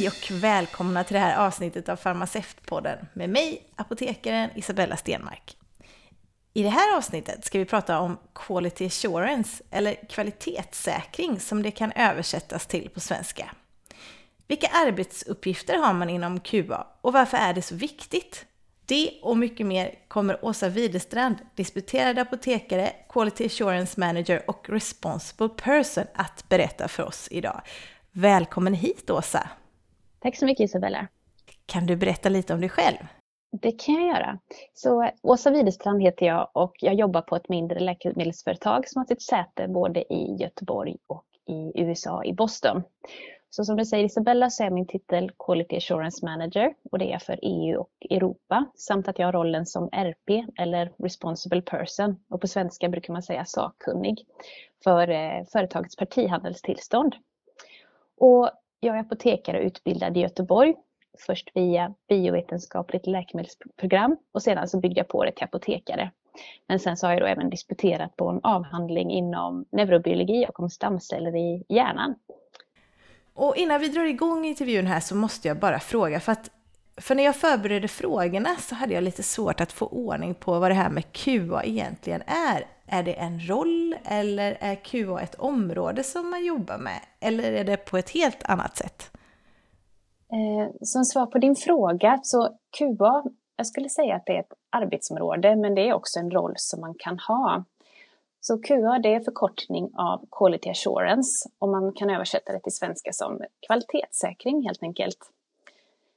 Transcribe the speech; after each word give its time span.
Hej 0.00 0.08
och 0.08 0.30
välkomna 0.30 1.04
till 1.04 1.14
det 1.14 1.20
här 1.20 1.46
avsnittet 1.46 1.88
av 1.88 1.96
Farmaceutpodden 1.96 2.98
med 3.12 3.30
mig, 3.30 3.62
apotekaren 3.76 4.50
Isabella 4.54 4.96
Stenmark. 4.96 5.56
I 6.52 6.62
det 6.62 6.68
här 6.68 6.96
avsnittet 6.96 7.44
ska 7.44 7.58
vi 7.58 7.64
prata 7.64 7.98
om 7.98 8.18
Quality 8.34 8.86
Assurance, 8.86 9.62
eller 9.70 9.94
kvalitetssäkring 10.08 11.40
som 11.40 11.62
det 11.62 11.70
kan 11.70 11.92
översättas 11.92 12.66
till 12.66 12.90
på 12.90 13.00
svenska. 13.00 13.50
Vilka 14.46 14.66
arbetsuppgifter 14.66 15.78
har 15.78 15.92
man 15.92 16.10
inom 16.10 16.40
QA 16.40 16.86
och 17.00 17.12
varför 17.12 17.36
är 17.36 17.54
det 17.54 17.62
så 17.62 17.74
viktigt? 17.74 18.46
Det 18.86 19.10
och 19.22 19.38
mycket 19.38 19.66
mer 19.66 19.94
kommer 20.08 20.44
Åsa 20.44 20.68
Widerstrand, 20.68 21.36
disputerad 21.54 22.18
apotekare, 22.18 22.92
Quality 23.08 23.46
Assurance 23.46 24.00
Manager 24.00 24.50
och 24.50 24.68
Responsible 24.68 25.48
Person 25.48 26.04
att 26.14 26.48
berätta 26.48 26.88
för 26.88 27.02
oss 27.02 27.28
idag. 27.30 27.60
Välkommen 28.12 28.74
hit 28.74 29.10
Åsa! 29.10 29.50
Tack 30.20 30.36
så 30.36 30.46
mycket 30.46 30.64
Isabella! 30.64 31.08
Kan 31.66 31.86
du 31.86 31.96
berätta 31.96 32.28
lite 32.28 32.54
om 32.54 32.60
dig 32.60 32.68
själv? 32.68 32.96
Det 33.52 33.72
kan 33.72 33.94
jag 33.94 34.06
göra. 34.06 34.38
Så 34.74 35.10
Åsa 35.22 35.50
Widerstrand 35.50 36.02
heter 36.02 36.26
jag 36.26 36.50
och 36.52 36.72
jag 36.80 36.94
jobbar 36.94 37.22
på 37.22 37.36
ett 37.36 37.48
mindre 37.48 37.80
läkemedelsföretag 37.80 38.88
som 38.88 39.00
har 39.00 39.06
sitt 39.06 39.22
säte 39.22 39.68
både 39.68 40.12
i 40.12 40.36
Göteborg 40.40 40.96
och 41.06 41.24
i 41.46 41.82
USA, 41.82 42.24
i 42.24 42.32
Boston. 42.32 42.82
Så 43.50 43.64
som 43.64 43.76
du 43.76 43.84
säger 43.84 44.04
Isabella 44.04 44.50
så 44.50 44.64
är 44.64 44.70
min 44.70 44.86
titel 44.86 45.30
Quality 45.38 45.76
Assurance 45.76 46.24
Manager 46.24 46.74
och 46.90 46.98
det 46.98 47.12
är 47.12 47.18
för 47.18 47.38
EU 47.42 47.80
och 47.80 47.90
Europa 48.10 48.66
samt 48.74 49.08
att 49.08 49.18
jag 49.18 49.26
har 49.26 49.32
rollen 49.32 49.66
som 49.66 49.88
RP 49.92 50.44
eller 50.58 50.92
Responsible 50.98 51.62
Person 51.62 52.16
och 52.28 52.40
på 52.40 52.48
svenska 52.48 52.88
brukar 52.88 53.12
man 53.12 53.22
säga 53.22 53.44
sakkunnig 53.44 54.26
för 54.84 55.08
eh, 55.08 55.44
företagets 55.52 55.96
partihandelstillstånd. 55.96 57.14
Och 58.16 58.50
jag 58.80 58.96
är 58.96 59.00
apotekare 59.00 59.60
utbildad 59.60 60.16
i 60.16 60.20
Göteborg 60.20 60.74
först 61.26 61.50
via 61.54 61.94
biovetenskapligt 62.08 63.06
läkemedelsprogram 63.06 64.16
och 64.32 64.42
sedan 64.42 64.68
så 64.68 64.80
byggde 64.80 65.00
jag 65.00 65.08
på 65.08 65.24
det 65.24 65.32
till 65.32 65.44
apotekare. 65.44 66.10
Men 66.68 66.80
sen 66.80 66.96
så 66.96 67.06
har 67.06 67.12
jag 67.12 67.22
då 67.22 67.26
även 67.26 67.50
disputerat 67.50 68.16
på 68.16 68.28
en 68.28 68.40
avhandling 68.42 69.10
inom 69.10 69.64
neurobiologi 69.72 70.46
och 70.48 70.60
om 70.60 70.70
stamceller 70.70 71.36
i 71.36 71.64
hjärnan. 71.68 72.14
Och 73.34 73.56
innan 73.56 73.80
vi 73.80 73.88
drar 73.88 74.04
igång 74.04 74.44
intervjun 74.44 74.86
här 74.86 75.00
så 75.00 75.16
måste 75.16 75.48
jag 75.48 75.58
bara 75.58 75.80
fråga, 75.80 76.20
för 76.20 76.32
att 76.32 76.50
för 76.96 77.14
när 77.14 77.24
jag 77.24 77.36
förberedde 77.36 77.88
frågorna 77.88 78.56
så 78.56 78.74
hade 78.74 78.94
jag 78.94 79.04
lite 79.04 79.22
svårt 79.22 79.60
att 79.60 79.72
få 79.72 79.86
ordning 79.86 80.34
på 80.34 80.58
vad 80.58 80.70
det 80.70 80.74
här 80.74 80.90
med 80.90 81.12
QA 81.12 81.64
egentligen 81.64 82.22
är. 82.26 82.66
Är 82.92 83.02
det 83.02 83.12
en 83.12 83.40
roll 83.48 83.96
eller 84.04 84.56
är 84.60 84.74
QA 84.74 85.20
ett 85.20 85.34
område 85.34 86.02
som 86.02 86.30
man 86.30 86.44
jobbar 86.44 86.78
med? 86.78 87.00
Eller 87.20 87.52
är 87.52 87.64
det 87.64 87.76
på 87.76 87.96
ett 87.96 88.10
helt 88.10 88.42
annat 88.44 88.76
sätt? 88.76 89.10
Eh, 90.32 90.74
som 90.82 91.04
svar 91.04 91.26
på 91.26 91.38
din 91.38 91.56
fråga, 91.56 92.20
så 92.22 92.48
QA, 92.78 93.24
jag 93.56 93.66
skulle 93.66 93.88
säga 93.88 94.16
att 94.16 94.26
det 94.26 94.36
är 94.36 94.40
ett 94.40 94.52
arbetsområde, 94.70 95.56
men 95.56 95.74
det 95.74 95.88
är 95.88 95.92
också 95.94 96.18
en 96.18 96.30
roll 96.30 96.52
som 96.56 96.80
man 96.80 96.94
kan 96.98 97.18
ha. 97.18 97.64
Så 98.40 98.58
QA 98.62 98.98
det 98.98 99.14
är 99.14 99.20
förkortning 99.20 99.90
av 99.94 100.26
Quality 100.38 100.70
Assurance 100.70 101.48
och 101.58 101.68
man 101.68 101.92
kan 101.92 102.10
översätta 102.10 102.52
det 102.52 102.60
till 102.60 102.72
svenska 102.72 103.12
som 103.12 103.40
kvalitetssäkring 103.66 104.62
helt 104.62 104.82
enkelt. 104.82 105.18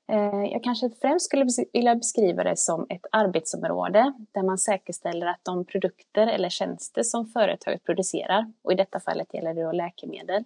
Eh, 0.07 0.45
jag 0.51 0.63
kanske 0.63 0.89
främst 0.89 1.25
skulle 1.25 1.47
vilja 1.73 1.95
beskriva 1.95 2.43
det 2.43 2.57
som 2.57 2.85
ett 2.89 3.05
arbetsområde 3.11 4.13
där 4.31 4.43
man 4.43 4.57
säkerställer 4.57 5.27
att 5.27 5.39
de 5.43 5.65
produkter 5.65 6.27
eller 6.27 6.49
tjänster 6.49 7.03
som 7.03 7.25
företaget 7.25 7.83
producerar, 7.83 8.51
och 8.61 8.71
i 8.71 8.75
detta 8.75 8.99
fallet 8.99 9.33
gäller 9.33 9.53
det 9.53 9.63
då 9.63 9.71
läkemedel, 9.71 10.43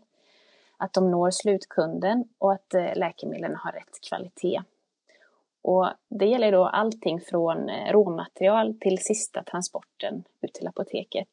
att 0.77 0.93
de 0.93 1.11
når 1.11 1.31
slutkunden 1.31 2.29
och 2.37 2.53
att 2.53 2.73
eh, 2.73 2.95
läkemedlen 2.95 3.55
har 3.55 3.71
rätt 3.71 4.01
kvalitet. 4.09 4.61
Och 5.61 5.87
det 6.09 6.25
gäller 6.25 6.51
då 6.51 6.65
allting 6.65 7.21
från 7.21 7.69
eh, 7.69 7.91
råmaterial 7.91 8.77
till 8.79 8.97
sista 8.97 9.43
transporten 9.43 10.23
ut 10.41 10.53
till 10.53 10.67
apoteket. 10.67 11.29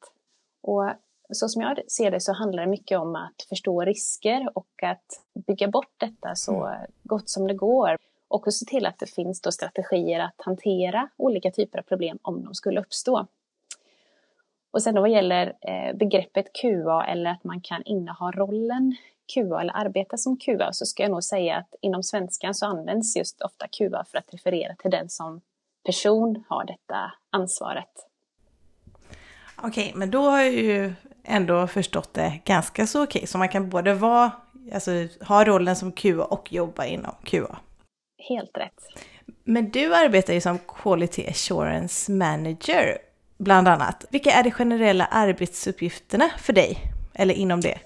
Och 0.62 0.90
så 1.32 1.48
som 1.48 1.62
jag 1.62 1.90
ser 1.90 2.10
det 2.10 2.20
så 2.20 2.32
handlar 2.32 2.62
det 2.62 2.70
mycket 2.70 2.98
om 2.98 3.16
att 3.16 3.42
förstå 3.48 3.84
risker 3.84 4.48
och 4.54 4.82
att 4.82 5.22
bygga 5.46 5.68
bort 5.68 5.94
detta 5.96 6.34
så 6.34 6.66
mm. 6.66 6.90
gott 7.02 7.28
som 7.28 7.46
det 7.46 7.54
går. 7.54 7.98
Och 8.28 8.54
se 8.54 8.66
till 8.66 8.86
att 8.86 8.98
det 8.98 9.06
finns 9.06 9.40
då 9.40 9.52
strategier 9.52 10.20
att 10.20 10.34
hantera 10.38 11.08
olika 11.16 11.50
typer 11.50 11.78
av 11.78 11.82
problem 11.82 12.18
om 12.22 12.44
de 12.44 12.54
skulle 12.54 12.80
uppstå. 12.80 13.26
Och 14.70 14.82
sen 14.82 14.94
då 14.94 15.00
vad 15.00 15.10
gäller 15.10 15.52
eh, 15.60 15.96
begreppet 15.96 16.52
QA 16.52 17.04
eller 17.04 17.30
att 17.30 17.44
man 17.44 17.60
kan 17.60 17.82
inneha 17.82 18.30
rollen 18.30 18.96
QA 19.34 19.60
eller 19.60 19.76
arbeta 19.76 20.16
som 20.16 20.36
QA 20.36 20.72
så 20.72 20.86
ska 20.86 21.02
jag 21.02 21.10
nog 21.10 21.24
säga 21.24 21.56
att 21.56 21.74
inom 21.80 22.02
svenskan 22.02 22.54
så 22.54 22.66
används 22.66 23.16
just 23.16 23.40
ofta 23.40 23.66
QA 23.68 24.04
för 24.10 24.18
att 24.18 24.34
referera 24.34 24.74
till 24.74 24.90
den 24.90 25.08
som 25.08 25.40
person 25.84 26.44
har 26.48 26.64
detta 26.64 27.12
ansvaret. 27.30 28.08
Okej, 29.62 29.92
men 29.94 30.10
då 30.10 30.22
har 30.22 30.38
jag 30.38 30.52
ju 30.52 30.92
ändå 31.24 31.66
förstått 31.66 32.14
det 32.14 32.40
ganska 32.44 32.86
så 32.86 33.04
okej. 33.04 33.26
Så 33.26 33.38
man 33.38 33.48
kan 33.48 33.70
både 33.70 33.94
vara, 33.94 34.32
alltså, 34.72 34.90
ha 35.20 35.44
rollen 35.44 35.76
som 35.76 35.92
QA 35.92 36.24
och 36.24 36.52
jobba 36.52 36.84
inom 36.84 37.14
QA. 37.24 37.58
Helt 38.28 38.58
rätt. 38.58 38.80
Men 39.44 39.70
du 39.70 39.94
arbetar 39.94 40.32
ju 40.32 40.40
som 40.40 40.58
Quality 40.58 41.26
Assurance 41.26 42.12
Manager 42.12 42.98
bland 43.38 43.68
annat. 43.68 44.04
Vilka 44.10 44.30
är 44.30 44.42
de 44.42 44.50
generella 44.50 45.04
arbetsuppgifterna 45.04 46.30
för 46.38 46.52
dig, 46.52 46.78
eller 47.14 47.34
inom 47.34 47.60
det? 47.60 47.78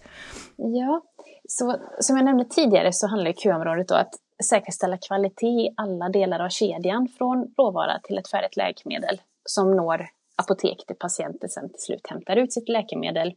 Ja, 0.57 1.03
så 1.49 1.77
som 2.01 2.17
jag 2.17 2.25
nämnde 2.25 2.45
tidigare 2.45 2.93
så 2.93 3.07
handlar 3.07 3.33
QA-området 3.33 3.89
då 3.89 3.95
att 3.95 4.15
säkerställa 4.45 4.97
kvalitet 4.97 5.47
i 5.47 5.75
alla 5.77 6.09
delar 6.09 6.41
av 6.41 6.49
kedjan 6.49 7.09
från 7.19 7.55
råvara 7.59 8.01
till 8.03 8.19
ett 8.19 8.29
färdigt 8.29 8.57
läkemedel 8.57 9.21
som 9.45 9.77
når 9.77 10.09
apotek 10.37 10.85
där 10.89 10.95
patienten 10.95 11.49
sen 11.49 11.69
till 11.69 11.81
slut 11.81 12.07
hämtar 12.07 12.37
ut 12.37 12.53
sitt 12.53 12.69
läkemedel. 12.69 13.35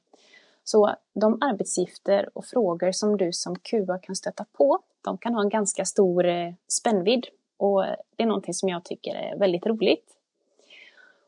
Så 0.64 0.96
de 1.14 1.38
arbetsgifter 1.42 2.30
och 2.34 2.46
frågor 2.46 2.92
som 2.92 3.18
du 3.18 3.34
som 3.34 3.56
QA 3.56 3.98
kan 3.98 4.16
stöta 4.16 4.46
på, 4.58 4.80
de 5.02 5.18
kan 5.18 5.34
ha 5.34 5.42
en 5.42 5.50
ganska 5.50 5.86
stor 5.86 6.26
eh, 6.26 6.54
spännvidd 6.68 7.28
och 7.58 7.84
det 8.16 8.24
är 8.24 8.28
någonting 8.28 8.54
som 8.54 8.70
jag 8.70 8.86
tycker 8.86 9.16
är 9.16 9.38
väldigt 9.38 9.66
roligt. 9.66 10.18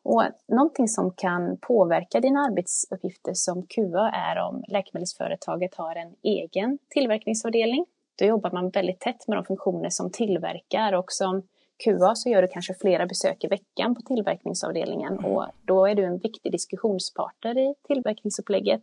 Och 0.04 0.24
någonting 0.48 0.88
som 0.88 1.12
kan 1.12 1.58
påverka 1.58 2.20
dina 2.20 2.40
arbetsuppgifter 2.40 3.34
som 3.34 3.66
QA 3.68 4.12
är 4.12 4.40
om 4.40 4.64
läkemedelsföretaget 4.68 5.76
har 5.76 5.96
en 5.96 6.16
egen 6.22 6.80
tillverkningsavdelning. 6.90 7.86
Då 8.16 8.26
jobbar 8.26 8.52
man 8.52 8.70
väldigt 8.70 9.00
tätt 9.00 9.28
med 9.28 9.38
de 9.38 9.46
funktioner 9.46 9.90
som 9.90 10.12
tillverkar 10.12 10.94
och 10.94 11.12
som 11.12 11.42
QA 11.84 12.16
så 12.16 12.30
gör 12.30 12.42
du 12.42 12.48
kanske 12.48 12.74
flera 12.74 13.06
besök 13.06 13.44
i 13.44 13.48
veckan 13.48 13.96
på 13.96 14.02
tillverkningsavdelningen 14.02 15.20
och 15.20 15.46
då 15.62 15.86
är 15.86 15.96
du 15.96 16.06
en 16.06 16.18
viktig 16.18 16.52
diskussionspartner 16.52 17.58
i 17.58 17.76
tillverkningsupplägget 17.88 18.82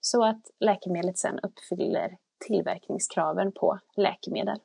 så 0.00 0.24
att 0.24 0.50
läkemedlet 0.60 1.18
sen 1.18 1.40
uppfyller 1.42 2.16
tillverkningskraven 2.46 3.52
på 3.52 3.78
läkemedel. 3.96 4.58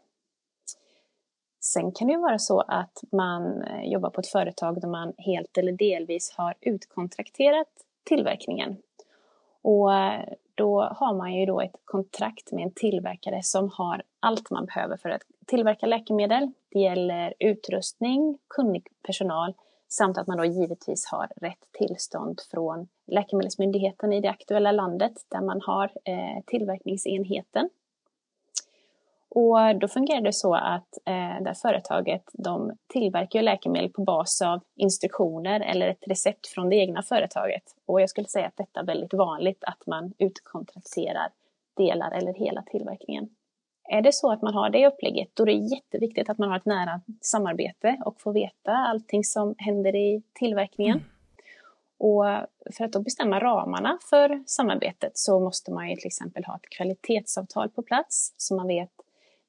Sen 1.62 1.91
kan 1.91 2.07
det 2.07 2.13
ju 2.13 2.19
vara 2.19 2.40
så 2.40 2.62
att 2.62 3.03
man 3.12 3.62
eh, 3.62 3.91
jobbar 3.91 4.09
på 4.09 4.22
ett 4.22 4.28
företag 4.28 4.81
där 4.81 4.88
man 4.88 5.13
helt 5.18 5.57
eller 5.57 5.72
delvis 5.72 6.34
har 6.38 6.53
utkontrakterat 6.62 7.68
tillverkningen. 8.03 8.78
Och 9.62 9.94
eh, 9.94 10.24
då 10.56 10.81
har 10.81 11.13
man 11.13 11.34
ju 11.34 11.45
då 11.45 11.62
ett 11.62 11.75
kontrakt 11.85 12.51
med 12.51 12.63
en 12.63 12.72
tillverkare 12.72 13.44
som 13.44 13.69
har 13.74 14.03
allt 14.19 14.50
man 14.50 14.66
behöver 14.66 14.97
för 14.97 15.09
att 15.09 15.22
tillverka 15.45 15.86
läkemedel. 15.86 16.51
Det 16.69 16.80
gäller 16.80 17.33
utrustning, 17.39 18.38
kunnig 18.48 18.88
personal 19.04 19.54
samt 19.88 20.18
att 20.18 20.28
man 20.28 20.38
då 20.38 20.46
givetvis 20.46 21.06
har 21.06 21.28
rätt 21.36 21.72
tillstånd 21.72 22.42
från 22.52 22.88
Läkemedelsmyndigheten 23.08 24.14
i 24.14 24.22
det 24.22 24.30
aktuella 24.30 24.72
landet 24.72 25.14
där 25.32 25.42
man 25.42 25.62
har 25.62 25.92
eh, 26.04 26.44
tillverkningsenheten. 26.46 27.70
Och 29.30 29.80
då 29.80 29.88
fungerar 29.88 30.22
det 30.22 30.34
så 30.34 30.56
att 30.56 30.98
eh, 31.06 31.44
det 31.44 31.56
företaget 31.62 32.24
de 32.34 32.72
tillverkar 32.88 33.42
läkemedel 33.42 33.90
på 33.90 34.04
bas 34.04 34.42
av 34.42 34.60
instruktioner 34.76 35.60
eller 35.60 35.88
ett 35.88 36.08
recept 36.08 36.48
från 36.48 36.70
det 36.70 36.76
egna 36.76 37.04
företaget. 37.04 37.64
Och 37.86 38.02
jag 38.02 38.10
skulle 38.10 38.28
säga 38.28 38.48
att 38.48 38.58
detta 38.58 38.80
är 38.80 38.86
väldigt 38.86 39.14
vanligt 39.14 39.64
att 39.64 39.88
man 39.88 40.14
utkontrakterar 40.18 41.30
delar 41.78 42.12
eller 42.12 42.34
hela 42.34 42.62
tillverkningen. 42.62 43.30
Är 43.90 44.02
det 44.02 44.12
så 44.12 44.32
att 44.32 44.42
man 44.42 44.54
har 44.54 44.70
det 44.70 44.88
upplägget, 44.88 45.30
då 45.34 45.44
är 45.44 45.48
det 45.48 45.76
jätteviktigt 45.76 46.30
att 46.30 46.38
man 46.38 46.50
har 46.50 46.58
ett 46.58 46.66
nära 46.66 47.02
samarbete 47.22 47.98
och 48.06 48.22
får 48.22 48.34
veta 48.34 48.72
allting 48.72 49.24
som 49.24 49.56
händer 49.58 49.96
i 49.96 50.24
tillverkningen. 50.34 50.98
Mm. 50.98 51.10
Och 51.98 52.26
för 52.78 52.86
att 52.86 52.92
då 52.92 53.00
bestämma 53.02 53.40
ramarna 53.40 53.98
för 54.10 54.44
samarbetet 54.46 55.18
så 55.18 55.40
måste 55.40 55.72
man 55.72 55.90
ju 55.90 55.96
till 55.96 56.08
exempel 56.08 56.44
ha 56.46 56.56
ett 56.56 56.70
kvalitetsavtal 56.70 57.70
på 57.70 57.82
plats 57.82 58.34
så 58.38 58.56
man 58.56 58.68
vet 58.68 58.92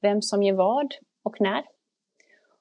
vem 0.01 0.21
som 0.21 0.43
gör 0.43 0.55
vad 0.55 0.93
och 1.23 1.41
när. 1.41 1.63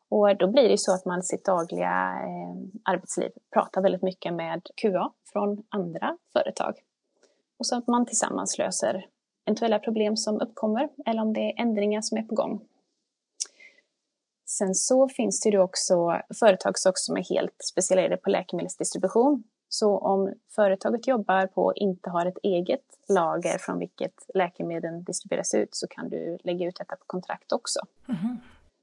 Och 0.09 0.37
då 0.37 0.47
blir 0.47 0.69
det 0.69 0.79
så 0.79 0.95
att 0.95 1.05
man 1.05 1.21
i 1.21 1.23
sitt 1.23 1.45
dagliga 1.45 2.21
eh, 2.23 2.93
arbetsliv 2.93 3.31
pratar 3.53 3.83
väldigt 3.83 4.03
mycket 4.03 4.35
med 4.35 4.63
QA 4.77 5.13
från 5.33 5.63
andra 5.69 6.19
företag. 6.33 6.75
Och 7.59 7.67
så 7.67 7.77
att 7.77 7.87
man 7.87 8.07
tillsammans 8.07 8.59
löser 8.59 9.07
eventuella 9.47 9.79
problem 9.79 10.17
som 10.17 10.41
uppkommer 10.41 10.89
eller 11.07 11.23
om 11.23 11.33
det 11.33 11.41
är 11.41 11.63
ändringar 11.63 12.01
som 12.01 12.19
är 12.19 12.23
på 12.23 12.35
gång. 12.35 12.61
Sen 14.49 14.75
så 14.75 15.09
finns 15.09 15.41
det 15.41 15.49
ju 15.49 15.59
också 15.59 16.21
företag 16.41 16.73
som 16.79 17.17
är 17.17 17.35
helt 17.35 17.57
specialiserade 17.71 18.17
på 18.17 18.31
läkemedelsdistribution. 18.31 19.45
Så 19.69 19.99
om 19.99 20.33
företaget 20.55 21.09
jobbar 21.09 21.47
på 21.47 21.63
och 21.65 21.73
inte 21.77 22.11
har 22.11 22.27
ett 22.27 22.39
eget 22.43 22.85
lager 23.09 23.59
från 23.59 23.79
vilket 23.79 24.15
läkemedlen 24.35 25.05
distribueras 25.05 25.55
ut 25.55 25.75
så 25.75 25.87
kan 25.87 26.09
du 26.09 26.39
lägga 26.45 26.67
ut 26.67 26.77
detta 26.77 26.97
på 26.97 27.05
kontrakt 27.07 27.53
också. 27.53 27.81
Mm. 28.09 28.37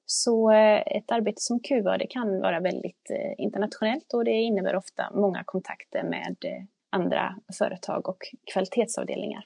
Så 0.05 0.51
eh, 0.51 0.81
ett 0.85 1.11
arbete 1.11 1.41
som 1.41 1.59
QA 1.59 1.97
det 1.97 2.07
kan 2.07 2.41
vara 2.41 2.59
väldigt 2.59 3.09
eh, 3.09 3.43
internationellt 3.43 4.13
och 4.13 4.25
det 4.25 4.31
innebär 4.31 4.75
ofta 4.75 5.11
många 5.13 5.43
kontakter 5.43 6.03
med 6.03 6.35
eh, 6.45 6.63
andra 6.89 7.35
företag 7.57 8.09
och 8.09 8.23
kvalitetsavdelningar. 8.53 9.45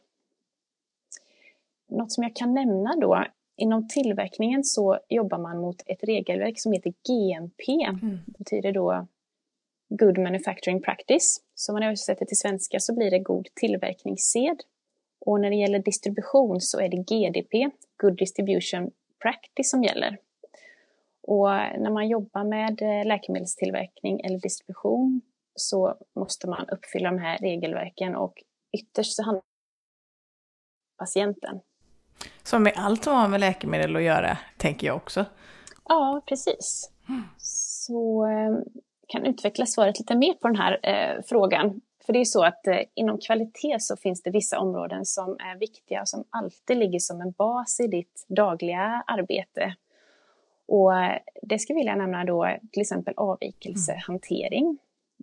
Något 1.90 2.12
som 2.12 2.24
jag 2.24 2.36
kan 2.36 2.54
nämna 2.54 2.96
då, 2.96 3.26
inom 3.58 3.88
tillverkningen 3.88 4.64
så 4.64 5.00
jobbar 5.10 5.38
man 5.38 5.58
mot 5.58 5.84
ett 5.86 6.04
regelverk 6.04 6.60
som 6.60 6.72
heter 6.72 6.94
GMP. 7.08 7.84
Mm. 7.84 8.20
Det 8.26 8.38
betyder 8.38 8.72
då 8.72 9.08
Good 9.90 10.18
Manufacturing 10.18 10.82
Practice. 10.82 11.42
Så 11.56 11.72
om 11.72 11.76
man 11.76 11.84
översätter 11.84 12.26
till 12.26 12.38
svenska 12.38 12.80
så 12.80 12.96
blir 12.96 13.12
det 13.12 13.20
god 13.20 13.48
tillverkningssed. 13.54 14.58
Och 15.20 15.42
när 15.42 15.50
det 15.50 15.56
gäller 15.56 15.80
distribution 15.80 16.62
så 16.62 16.80
är 16.80 16.90
det 16.90 16.98
GDP, 16.98 17.70
Good 17.98 18.18
Distribution 18.18 18.92
Practice, 19.22 19.70
som 19.70 19.84
gäller. 19.84 20.18
Och 21.22 21.48
när 21.50 21.90
man 21.90 22.08
jobbar 22.08 22.44
med 22.44 22.82
eh, 22.82 23.06
läkemedelstillverkning 23.06 24.20
eller 24.20 24.40
distribution 24.40 25.22
så 25.56 25.98
måste 26.16 26.50
man 26.50 26.70
uppfylla 26.70 27.12
de 27.12 27.20
här 27.20 27.38
regelverken 27.38 28.16
och 28.16 28.44
ytterst 28.78 29.16
så 29.16 29.24
handlar 29.24 29.42
det 29.42 29.46
om 30.94 31.06
patienten. 31.06 31.60
Som 32.44 32.64
med 32.64 32.74
allt 32.76 33.04
som 33.04 33.14
har 33.14 33.28
med 33.28 33.40
läkemedel 33.40 33.96
att 33.96 34.02
göra, 34.02 34.38
tänker 34.58 34.88
jag 34.88 34.96
också. 34.96 35.26
Ja, 35.90 36.22
precis. 36.28 36.92
Mm. 37.10 37.24
Så 37.38 38.26
eh, 38.26 38.58
kan 39.08 39.26
utveckla 39.26 39.66
svaret 39.66 40.00
lite 40.00 40.16
mer 40.16 40.34
på 40.34 40.48
den 40.48 40.56
här 40.56 40.80
eh, 40.84 41.24
frågan. 41.26 41.82
För 42.06 42.14
det 42.14 42.20
är 42.20 42.26
så 42.26 42.44
att 42.44 42.68
eh, 42.68 42.80
inom 42.94 43.18
kvalitet 43.18 43.80
så 43.80 43.98
finns 43.98 44.24
det 44.24 44.32
vissa 44.32 44.60
områden 44.60 45.06
som 45.06 45.30
är 45.40 45.60
viktiga 45.60 46.02
och 46.02 46.10
som 46.10 46.24
alltid 46.30 46.78
ligger 46.78 47.00
som 47.00 47.22
en 47.22 47.32
bas 47.32 47.80
i 47.80 47.88
ditt 47.88 48.26
dagliga 48.28 49.04
arbete. 49.08 49.76
Och 50.68 50.96
eh, 50.96 51.20
det 51.42 51.60
skulle 51.60 51.80
jag 51.80 51.82
vilja 51.82 51.96
nämna 51.96 52.26
då 52.26 52.58
till 52.72 52.82
exempel 52.82 53.14
avvikelsehantering. 53.18 54.78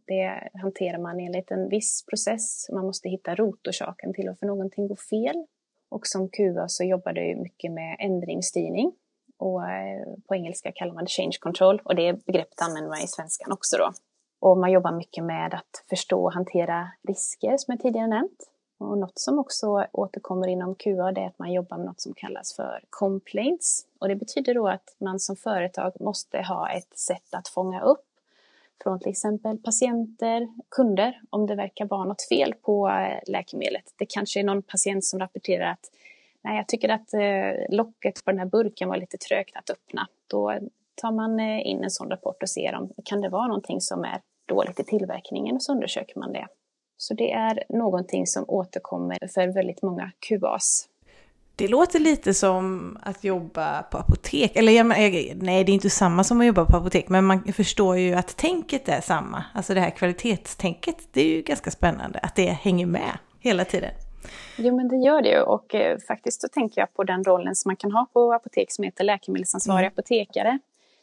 Det 0.07 0.51
hanterar 0.63 0.99
man 0.99 1.21
enligt 1.21 1.51
en 1.51 1.69
viss 1.69 2.07
process. 2.07 2.69
Man 2.73 2.87
måste 2.87 3.09
hitta 3.09 3.35
rotorsaken 3.35 4.15
till 4.15 4.29
varför 4.29 4.47
någonting 4.47 4.89
går 4.89 4.97
fel. 4.97 5.47
Och 5.95 6.07
som 6.07 6.29
QA 6.29 6.69
så 6.69 6.85
jobbar 6.85 7.13
du 7.13 7.37
mycket 7.37 7.73
med 7.73 7.97
ändringsstyrning. 7.99 8.93
Och 9.39 9.71
eh, 9.71 10.07
på 10.29 10.35
engelska 10.35 10.73
kallar 10.73 10.95
man 10.95 11.05
det 11.05 11.11
change 11.11 11.37
control 11.41 11.83
och 11.85 11.95
det 11.95 12.25
begreppet 12.27 12.63
använder 12.63 12.91
man 12.91 13.01
i 13.01 13.07
svenskan 13.07 13.53
också 13.53 13.77
då. 13.77 13.93
Och 14.41 14.59
man 14.59 14.73
jobbar 14.73 14.93
mycket 14.93 15.25
med 15.25 15.55
att 15.55 15.85
förstå 15.89 16.25
och 16.25 16.33
hantera 16.33 16.89
risker 17.09 17.57
som 17.57 17.73
jag 17.73 17.81
tidigare 17.81 18.07
nämnt. 18.07 18.51
Och 18.79 18.99
något 18.99 19.19
som 19.19 19.39
också 19.39 19.87
återkommer 19.93 20.49
inom 20.49 20.75
QA 20.75 21.13
det 21.13 21.21
är 21.21 21.27
att 21.27 21.39
man 21.39 21.53
jobbar 21.53 21.77
med 21.77 21.87
något 21.87 22.01
som 22.01 22.15
kallas 22.15 22.57
för 22.57 22.81
complaints. 22.91 23.87
Och 24.01 24.09
det 24.09 24.17
betyder 24.17 24.55
då 24.55 24.69
att 24.69 24.97
man 25.01 25.21
som 25.21 25.37
företag 25.37 25.93
måste 26.01 26.39
ha 26.43 26.71
ett 26.71 26.99
sätt 26.99 27.35
att 27.35 27.49
fånga 27.49 27.81
upp 27.81 28.07
från 28.83 29.01
till 29.01 29.11
exempel 29.11 29.59
patienter, 29.59 30.49
kunder, 30.71 31.21
om 31.31 31.47
det 31.47 31.55
verkar 31.55 31.85
vara 31.85 32.05
något 32.05 32.29
fel 32.29 32.55
på 32.63 32.89
eh, 32.89 33.33
läkemedlet. 33.33 33.95
Det 33.99 34.07
kanske 34.07 34.41
är 34.41 34.45
någon 34.45 34.63
patient 34.63 35.05
som 35.05 35.19
rapporterar 35.19 35.71
att 35.71 35.91
nej, 36.45 36.57
jag 36.57 36.69
tycker 36.69 36.89
att 36.89 37.15
eh, 37.15 37.77
locket 37.77 38.25
på 38.25 38.31
den 38.31 38.39
här 38.39 38.47
burken 38.47 38.89
var 38.89 38.97
lite 38.97 39.17
trögt 39.17 39.57
att 39.57 39.71
öppna. 39.71 40.09
Då 40.27 40.59
tar 40.95 41.13
man 41.13 41.41
eh, 41.41 41.67
in 41.67 41.85
en 41.85 41.91
sån 41.91 42.11
rapport 42.11 42.43
och 42.43 42.49
ser 42.49 42.75
om 42.75 42.93
kan 43.05 43.21
det 43.21 43.29
vara 43.29 43.47
någonting 43.47 43.81
som 43.81 44.05
är 44.05 44.21
dåligt 44.47 44.81
i 44.81 44.85
tillverkningen 44.85 45.57
och 45.57 45.63
så 45.63 45.73
undersöker 45.73 46.19
man 46.19 46.33
det. 46.33 46.47
Så 46.97 47.15
det 47.15 47.33
är 47.33 47.65
någonting 47.69 48.27
som 48.27 48.45
återkommer 48.49 49.19
för 49.35 49.47
väldigt 49.47 49.83
många 49.83 50.13
QAs. 50.29 50.89
Det 51.57 51.69
låter 51.69 51.99
lite 51.99 52.35
som 52.35 52.97
att 53.03 53.25
jobba 53.25 53.83
på 53.83 53.99
apotek, 53.99 54.57
eller 54.57 54.73
jag, 54.73 54.87
nej 54.87 55.65
det 55.65 55.73
är 55.73 55.75
inte 55.75 55.91
samma 55.91 56.25
som 56.25 56.41
att 56.41 56.47
jobba 56.47 56.65
på 56.65 56.77
apotek, 56.77 57.09
men 57.09 57.25
man 57.25 57.53
förstår 57.53 57.99
ju 57.99 58.15
att 58.15 58.37
tänket 58.37 58.89
är 58.89 59.01
samma. 59.01 59.45
Alltså 59.55 59.75
det 59.75 59.81
här 59.81 59.91
kvalitetstänket, 59.91 61.09
det 61.13 61.21
är 61.21 61.37
ju 61.37 61.43
ganska 61.43 61.71
spännande 61.71 62.19
att 62.19 62.35
det 62.35 62.47
hänger 62.47 62.87
med 62.87 63.19
hela 63.41 63.65
tiden. 63.65 63.91
Jo 64.57 64.77
men 64.77 64.89
det 64.89 64.97
gör 64.97 65.23
det 65.23 65.29
ju 65.29 65.41
och 65.41 65.75
eh, 65.75 65.99
faktiskt 65.99 66.41
så 66.41 66.49
tänker 66.49 66.81
jag 66.81 66.95
på 66.95 67.05
den 67.05 67.25
rollen 67.25 67.55
som 67.55 67.69
man 67.69 67.77
kan 67.77 67.93
ha 67.93 68.07
på 68.13 68.33
apotek 68.33 68.73
som 68.73 68.85
heter 68.85 69.05
läkemedelsansvarig 69.05 69.87
mm. 69.87 69.93
apotekare 69.93 70.59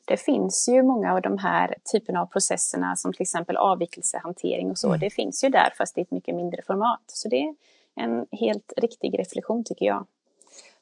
det 0.06 0.18
finns 0.18 0.70
ju 0.70 0.84
många 0.84 1.14
av 1.14 1.22
de 1.22 1.38
här 1.38 1.76
typerna 1.92 2.22
av 2.22 2.26
processerna 2.26 2.96
som 2.96 3.14
till 3.14 3.22
exempel 3.22 3.58
avvikelsehantering 3.58 4.72
och 4.72 4.78
så. 4.78 4.88
Mm. 4.88 5.00
Det 5.00 5.10
finns 5.10 5.44
ju 5.44 5.50
där 5.50 5.74
fast 5.78 5.98
i 5.98 6.02
ett 6.02 6.12
mycket 6.12 6.36
mindre 6.36 6.62
format. 6.68 7.04
Så 7.08 7.30
det 7.30 7.42
är 7.42 7.56
en 7.96 8.26
helt 8.32 8.74
riktig 8.78 9.20
reflektion 9.20 9.64
tycker 9.64 9.86
jag. 9.86 10.06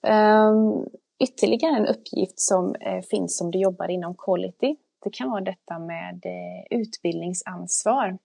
Um, 0.07 0.85
ytterligare 1.19 1.77
en 1.77 1.87
uppgift 1.87 2.39
som 2.39 2.75
eh, 2.75 3.01
finns 3.01 3.41
om 3.41 3.51
du 3.51 3.59
jobbar 3.59 3.89
inom 3.89 4.15
quality. 4.15 4.75
Det 5.03 5.09
kan 5.09 5.31
vara 5.31 5.41
detta 5.41 5.79
med 5.79 6.25
eh, 6.25 6.79
utbildningsansvar. 6.79 8.17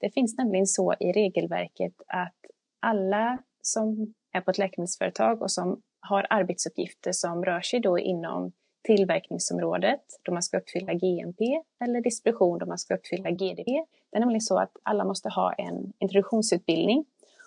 Det 0.00 0.10
finns 0.10 0.38
nämligen 0.38 0.66
så 0.66 0.94
i 1.00 1.12
regelverket 1.12 1.94
att 2.06 2.36
alla 2.80 3.38
som 3.62 4.14
är 4.32 4.40
på 4.40 4.50
ett 4.50 4.58
läkemedelsföretag 4.58 5.42
och 5.42 5.50
som 5.50 5.82
har 6.00 6.26
arbetsuppgifter 6.30 7.12
som 7.12 7.44
rör 7.44 7.60
sig 7.60 7.80
då 7.80 7.98
inom 7.98 8.52
tillverkningsområdet 8.84 10.00
då 10.22 10.32
man 10.32 10.42
ska 10.42 10.58
uppfylla 10.58 10.92
GMP 10.92 11.62
eller 11.84 12.00
distribution 12.00 12.58
då 12.58 12.66
man 12.66 12.78
ska 12.78 12.94
uppfylla 12.94 13.30
GDP. 13.30 13.84
Det 14.10 14.16
är 14.16 14.20
nämligen 14.20 14.40
så 14.40 14.58
att 14.58 14.76
alla 14.82 15.04
måste 15.04 15.28
ha 15.28 15.52
en 15.52 15.92
introduktionsutbildning 15.98 17.04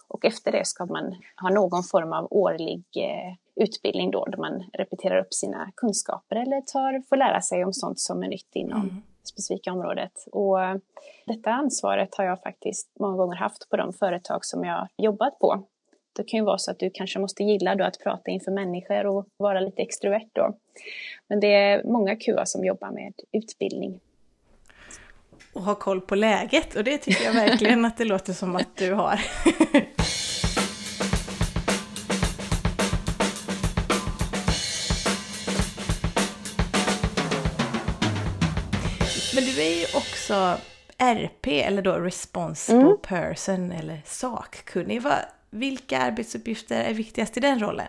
och 0.10 0.26
efter 0.26 0.52
det 0.52 0.66
ska 0.66 0.86
man 0.86 1.16
ha 1.42 1.50
någon 1.50 1.84
form 1.84 2.14
av 2.14 2.28
årlig 2.32 2.84
eh, 2.96 3.64
utbildning 3.64 4.12
då, 4.12 4.26
där 4.26 4.38
man 4.38 4.64
repeterar 4.74 5.20
upp 5.20 5.34
sina 5.34 5.72
kunskaper 5.76 6.36
eller 6.36 6.62
tar, 6.62 7.04
får 7.10 7.16
lära 7.16 7.42
sig 7.42 7.66
om 7.66 7.74
sånt 7.74 8.00
som 8.00 8.24
är 8.24 8.28
nytt 8.28 8.56
inom 8.56 8.82
mm. 8.82 9.02
specifika 9.24 9.72
området. 9.72 10.26
Och 10.32 10.58
detta 11.26 11.50
ansvaret 11.50 12.16
har 12.16 12.26
jag 12.26 12.42
faktiskt 12.42 12.90
många 13.00 13.18
gånger 13.18 13.36
haft 13.36 13.70
på 13.70 13.78
de 13.78 13.94
företag 13.94 14.46
som 14.46 14.64
jag 14.64 14.88
jobbat 14.98 15.40
på. 15.40 15.64
Det 16.16 16.24
kan 16.24 16.40
ju 16.40 16.46
vara 16.46 16.58
så 16.58 16.72
att 16.72 16.80
du 16.80 16.90
kanske 16.90 17.20
måste 17.20 17.44
gilla 17.44 17.76
då 17.76 17.84
att 17.84 18.00
prata 18.00 18.32
inför 18.32 18.52
människor 18.52 19.06
och 19.06 19.26
vara 19.38 19.60
lite 19.60 19.82
extrovert 19.82 20.30
då. 20.34 20.54
Men 21.28 21.40
det 21.40 21.54
är 21.54 21.84
många 21.84 22.16
QA 22.16 22.46
som 22.46 22.66
jobbar 22.66 22.92
med 22.92 23.14
utbildning. 23.32 24.00
Och 25.54 25.62
ha 25.62 25.76
koll 25.76 26.02
på 26.02 26.16
läget 26.16 26.76
och 26.76 26.84
det 26.84 26.98
tycker 26.98 27.24
jag 27.24 27.34
verkligen 27.34 27.86
att 27.86 27.98
det 27.98 28.06
låter 28.06 28.34
som 28.34 28.56
att 28.56 28.78
du 28.78 28.94
har. 28.94 29.20
Men 39.36 39.44
du 39.44 39.62
är 39.62 39.80
ju 39.80 39.86
också 39.94 40.58
RP, 40.98 41.48
eller 41.48 41.82
då 41.82 41.94
Responsible 41.94 42.82
mm. 42.82 42.98
Person, 43.04 43.72
eller 43.72 44.02
sakkunnig. 44.06 45.02
Vilka 45.50 46.00
arbetsuppgifter 46.00 46.84
är 46.84 46.94
viktigast 46.94 47.38
i 47.38 47.40
den 47.40 47.60
rollen? 47.60 47.88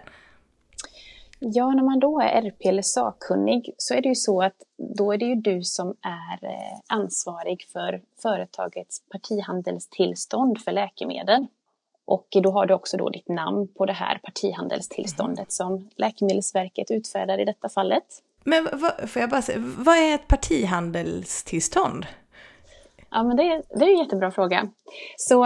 Ja, 1.42 1.74
när 1.74 1.82
man 1.82 1.98
då 1.98 2.20
är 2.20 2.42
RP 2.42 2.66
eller 2.66 2.82
sakkunnig 2.82 3.74
så 3.76 3.94
är 3.94 4.02
det 4.02 4.08
ju 4.08 4.14
så 4.14 4.42
att 4.42 4.54
då 4.96 5.12
är 5.12 5.18
det 5.18 5.24
ju 5.24 5.34
du 5.34 5.62
som 5.62 5.94
är 6.02 6.44
eh, 6.44 6.78
ansvarig 6.86 7.66
för 7.72 8.02
företagets 8.22 9.02
partihandelstillstånd 9.08 10.60
för 10.60 10.72
läkemedel. 10.72 11.46
Och 12.04 12.26
då 12.30 12.50
har 12.50 12.66
du 12.66 12.74
också 12.74 12.96
då 12.96 13.08
ditt 13.08 13.28
namn 13.28 13.68
på 13.68 13.86
det 13.86 13.92
här 13.92 14.18
partihandelstillståndet 14.22 15.38
mm. 15.38 15.48
som 15.48 15.90
Läkemedelsverket 15.96 16.90
utfärdar 16.90 17.38
i 17.38 17.44
detta 17.44 17.68
fallet. 17.68 18.04
Men 18.44 18.68
vad, 18.72 19.10
får 19.10 19.20
jag 19.20 19.30
bara 19.30 19.42
säga, 19.42 19.58
vad 19.78 19.96
är 19.96 20.14
ett 20.14 20.28
partihandelstillstånd? 20.28 22.06
Ja, 23.10 23.22
men 23.22 23.36
det, 23.36 23.62
det 23.68 23.84
är 23.84 23.92
en 23.92 23.98
jättebra 23.98 24.30
fråga. 24.30 24.68
Så 25.16 25.44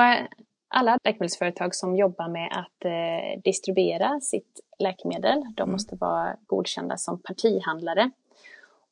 alla 0.75 0.99
läkemedelsföretag 1.04 1.75
som 1.75 1.97
jobbar 1.97 2.28
med 2.28 2.52
att 2.52 2.85
eh, 2.85 3.40
distribuera 3.45 4.21
sitt 4.21 4.61
läkemedel, 4.78 5.40
de 5.54 5.62
mm. 5.62 5.73
måste 5.73 5.97
vara 5.97 6.37
godkända 6.47 6.97
som 6.97 7.19
partihandlare. 7.19 8.11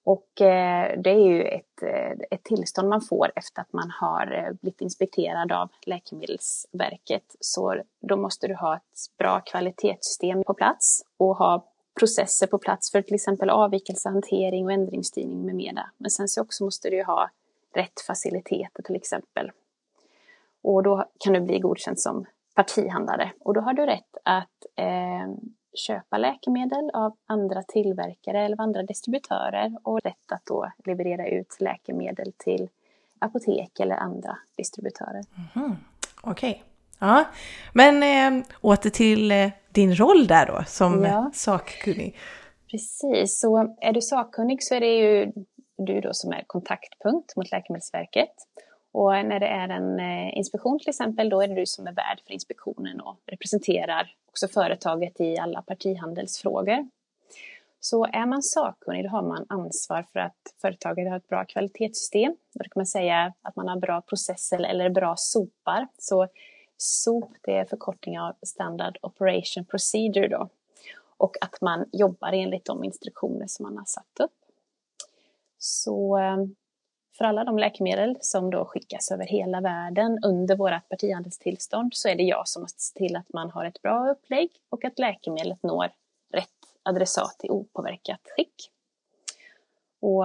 Och 0.04 0.40
eh, 0.40 1.00
det 1.00 1.10
är 1.10 1.28
ju 1.28 1.42
ett, 1.42 1.82
eh, 1.82 2.10
ett 2.30 2.42
tillstånd 2.44 2.88
man 2.88 3.00
får 3.00 3.32
efter 3.36 3.60
att 3.62 3.72
man 3.72 3.90
har 3.90 4.32
eh, 4.32 4.52
blivit 4.60 4.80
inspekterad 4.80 5.52
av 5.52 5.68
Läkemedelsverket. 5.86 7.36
Så 7.40 7.82
då 8.00 8.16
måste 8.16 8.48
du 8.48 8.54
ha 8.54 8.76
ett 8.76 9.16
bra 9.18 9.40
kvalitetssystem 9.40 10.44
på 10.44 10.54
plats 10.54 11.04
och 11.16 11.36
ha 11.36 11.64
processer 12.00 12.46
på 12.46 12.58
plats 12.58 12.90
för 12.90 13.02
till 13.02 13.14
exempel 13.14 13.50
avvikelsehantering 13.50 14.64
och 14.64 14.72
ändringsstyrning 14.72 15.46
med 15.46 15.54
mera. 15.54 15.90
Men 15.96 16.10
sen 16.10 16.28
så 16.28 16.42
också 16.42 16.64
måste 16.64 16.90
du 16.90 16.96
ju 16.96 17.04
ha 17.04 17.30
rätt 17.74 18.00
faciliteter 18.06 18.82
till 18.82 18.96
exempel. 18.96 19.50
Och 20.62 20.82
då 20.82 21.04
kan 21.24 21.32
du 21.32 21.40
bli 21.40 21.58
godkänd 21.58 22.00
som 22.00 22.26
partihandlare 22.54 23.32
och 23.40 23.54
då 23.54 23.60
har 23.60 23.72
du 23.72 23.86
rätt 23.86 24.16
att 24.24 24.66
eh, 24.76 25.34
köpa 25.74 26.18
läkemedel 26.18 26.90
av 26.94 27.16
andra 27.26 27.62
tillverkare 27.62 28.44
eller 28.44 28.60
andra 28.60 28.82
distributörer 28.82 29.76
och 29.82 30.00
rätt 30.04 30.32
att 30.32 30.46
då 30.46 30.72
leverera 30.84 31.28
ut 31.28 31.56
läkemedel 31.60 32.32
till 32.38 32.68
apotek 33.18 33.80
eller 33.80 33.96
andra 33.96 34.38
distributörer. 34.56 35.22
Mm, 35.54 35.76
Okej. 36.22 36.50
Okay. 36.50 36.62
Ja, 36.98 37.24
men 37.72 38.02
eh, 38.02 38.44
åter 38.60 38.90
till 38.90 39.30
eh, 39.30 39.50
din 39.72 39.94
roll 39.94 40.26
där 40.26 40.46
då 40.46 40.64
som 40.66 41.04
ja. 41.04 41.30
sakkunnig. 41.34 42.16
Precis, 42.70 43.40
så 43.40 43.76
är 43.80 43.92
du 43.92 44.00
sakkunnig 44.00 44.62
så 44.62 44.74
är 44.74 44.80
det 44.80 44.94
ju 44.96 45.32
du 45.76 46.00
då 46.00 46.10
som 46.12 46.32
är 46.32 46.44
kontaktpunkt 46.46 47.36
mot 47.36 47.50
Läkemedelsverket. 47.50 48.34
Och 48.92 49.10
när 49.10 49.40
det 49.40 49.46
är 49.46 49.68
en 49.68 50.00
eh, 50.00 50.38
inspektion 50.38 50.78
till 50.78 50.88
exempel, 50.88 51.28
då 51.28 51.42
är 51.42 51.48
det 51.48 51.54
du 51.54 51.66
som 51.66 51.86
är 51.86 51.92
värd 51.92 52.20
för 52.26 52.32
inspektionen 52.32 53.00
och 53.00 53.16
representerar 53.26 54.14
också 54.28 54.48
företaget 54.48 55.20
i 55.20 55.38
alla 55.38 55.62
partihandelsfrågor. 55.62 56.88
Så 57.80 58.06
är 58.06 58.26
man 58.26 58.42
sakkunnig, 58.42 59.04
då 59.04 59.08
har 59.08 59.22
man 59.22 59.46
ansvar 59.48 60.06
för 60.12 60.20
att 60.20 60.54
företaget 60.60 61.08
har 61.08 61.16
ett 61.16 61.28
bra 61.28 61.44
kvalitetssystem. 61.44 62.36
Då 62.54 62.62
kan 62.62 62.72
man 62.74 62.86
säga 62.86 63.32
att 63.42 63.56
man 63.56 63.68
har 63.68 63.76
bra 63.76 64.00
processer 64.00 64.64
eller 64.64 64.90
bra 64.90 65.14
sopar. 65.16 65.88
Så 65.98 66.28
SOP, 66.76 67.30
det 67.42 67.56
är 67.56 67.64
förkortning 67.64 68.20
av 68.20 68.32
Standard 68.42 68.98
Operation 69.02 69.64
Procedure 69.64 70.28
då. 70.28 70.48
Och 71.16 71.36
att 71.40 71.60
man 71.60 71.88
jobbar 71.92 72.32
enligt 72.32 72.64
de 72.64 72.84
instruktioner 72.84 73.46
som 73.46 73.62
man 73.62 73.78
har 73.78 73.84
satt 73.84 74.20
upp. 74.20 74.32
Så 75.58 76.18
eh, 76.18 76.36
för 77.18 77.24
alla 77.24 77.44
de 77.44 77.58
läkemedel 77.58 78.18
som 78.20 78.50
då 78.50 78.64
skickas 78.64 79.10
över 79.10 79.26
hela 79.26 79.60
världen 79.60 80.18
under 80.24 80.56
vårt 80.56 80.88
partihandelstillstånd 80.88 81.94
så 81.94 82.08
är 82.08 82.14
det 82.14 82.22
jag 82.22 82.48
som 82.48 82.62
måste 82.62 82.82
se 82.82 82.98
till 82.98 83.16
att 83.16 83.32
man 83.32 83.50
har 83.50 83.64
ett 83.64 83.82
bra 83.82 84.10
upplägg 84.10 84.50
och 84.68 84.84
att 84.84 84.98
läkemedlet 84.98 85.62
når 85.62 85.88
rätt 86.32 86.48
adressat 86.82 87.40
i 87.42 87.50
opåverkat 87.50 88.20
skick. 88.36 88.70
Och 90.00 90.24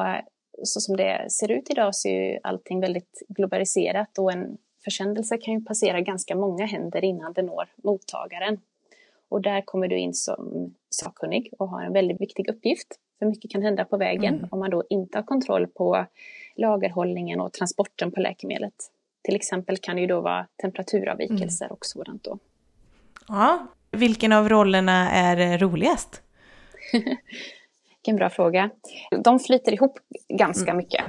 så 0.63 0.81
som 0.81 0.97
det 0.97 1.31
ser 1.31 1.51
ut 1.51 1.69
idag 1.69 1.95
så 1.95 2.07
är 2.07 2.31
ju 2.31 2.39
allting 2.43 2.79
väldigt 2.79 3.23
globaliserat 3.27 4.17
och 4.17 4.31
en 4.31 4.57
försändelse 4.83 5.37
kan 5.37 5.53
ju 5.53 5.61
passera 5.61 6.01
ganska 6.01 6.35
många 6.35 6.65
händer 6.65 7.03
innan 7.03 7.33
det 7.33 7.41
når 7.41 7.67
mottagaren. 7.75 8.59
Och 9.29 9.41
där 9.41 9.61
kommer 9.61 9.87
du 9.87 9.97
in 9.97 10.13
som 10.13 10.73
sakkunnig 10.89 11.53
och 11.59 11.69
har 11.69 11.83
en 11.83 11.93
väldigt 11.93 12.21
viktig 12.21 12.49
uppgift. 12.49 12.99
För 13.19 13.25
mycket 13.25 13.51
kan 13.51 13.61
hända 13.61 13.85
på 13.85 13.97
vägen 13.97 14.35
mm. 14.35 14.47
om 14.51 14.59
man 14.59 14.69
då 14.69 14.83
inte 14.89 15.17
har 15.17 15.23
kontroll 15.23 15.67
på 15.67 16.05
lagerhållningen 16.57 17.39
och 17.39 17.53
transporten 17.53 18.11
på 18.11 18.19
läkemedlet. 18.19 18.91
Till 19.21 19.35
exempel 19.35 19.77
kan 19.77 19.95
det 19.95 20.01
ju 20.01 20.07
då 20.07 20.21
vara 20.21 20.47
temperaturavvikelser 20.61 21.65
mm. 21.65 21.73
och 21.73 21.85
sådant 21.85 22.23
då. 22.23 22.39
Ja, 23.27 23.67
vilken 23.91 24.31
av 24.31 24.49
rollerna 24.49 25.11
är 25.11 25.57
roligast? 25.57 26.21
Vilken 27.89 28.15
bra 28.15 28.29
fråga. 28.29 28.69
De 29.23 29.39
flyter 29.39 29.71
ihop 29.71 29.99
ganska 30.29 30.71
mm. 30.71 30.77
mycket. 30.77 31.03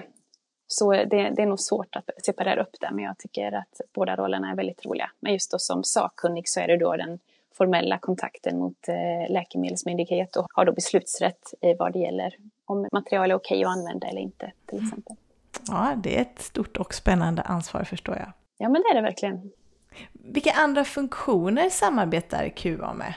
Så 0.67 0.93
det, 0.93 1.07
det, 1.07 1.43
är 1.43 1.47
nog 1.47 1.61
svårt 1.61 1.97
att 1.97 2.11
separera 2.25 2.63
upp 2.63 2.77
det, 2.81 2.91
men 2.93 3.05
jag 3.05 3.19
tycker 3.19 3.53
att 3.53 3.81
båda 3.93 4.17
rollerna 4.17 4.51
är 4.51 4.57
väldigt 4.57 4.87
roliga. 4.87 5.11
Men 5.21 5.33
just 5.33 5.51
då 5.51 5.59
som 5.59 5.85
sakkunnig 5.85 6.49
så 6.49 6.61
är 6.61 6.69
det 6.69 6.77
då 6.77 6.97
den 6.97 7.19
formella 7.55 7.99
kontakten 7.99 8.59
mot 8.59 8.89
eh, 8.89 9.33
läkemedelsmyndighet 9.33 10.37
och 10.37 10.47
har 10.53 10.65
då 10.65 10.73
beslutsrätt 10.73 11.55
i 11.61 11.75
vad 11.75 11.93
det 11.93 11.99
gäller 11.99 12.37
om 12.65 12.89
material 12.93 13.31
är 13.31 13.35
okej 13.35 13.65
att 13.65 13.71
använda 13.71 14.09
eller 14.09 14.21
inte 14.21 14.53
till 14.67 14.79
mm. 14.79 15.03
Ja, 15.69 15.95
det 16.03 16.17
är 16.17 16.23
ett 16.23 16.43
stort 16.43 16.77
och 16.77 16.95
spännande 16.95 17.43
ansvar 17.43 17.85
förstår 17.85 18.17
jag. 18.17 18.33
Ja, 18.59 18.69
men 18.69 18.83
det 18.83 18.89
är 18.89 18.95
det 18.95 19.03
verkligen. 19.03 19.51
Vilka 20.13 20.53
andra 20.53 20.85
funktioner 20.85 21.69
samarbetar 21.71 22.49
QA 22.49 22.95
med? 22.95 23.15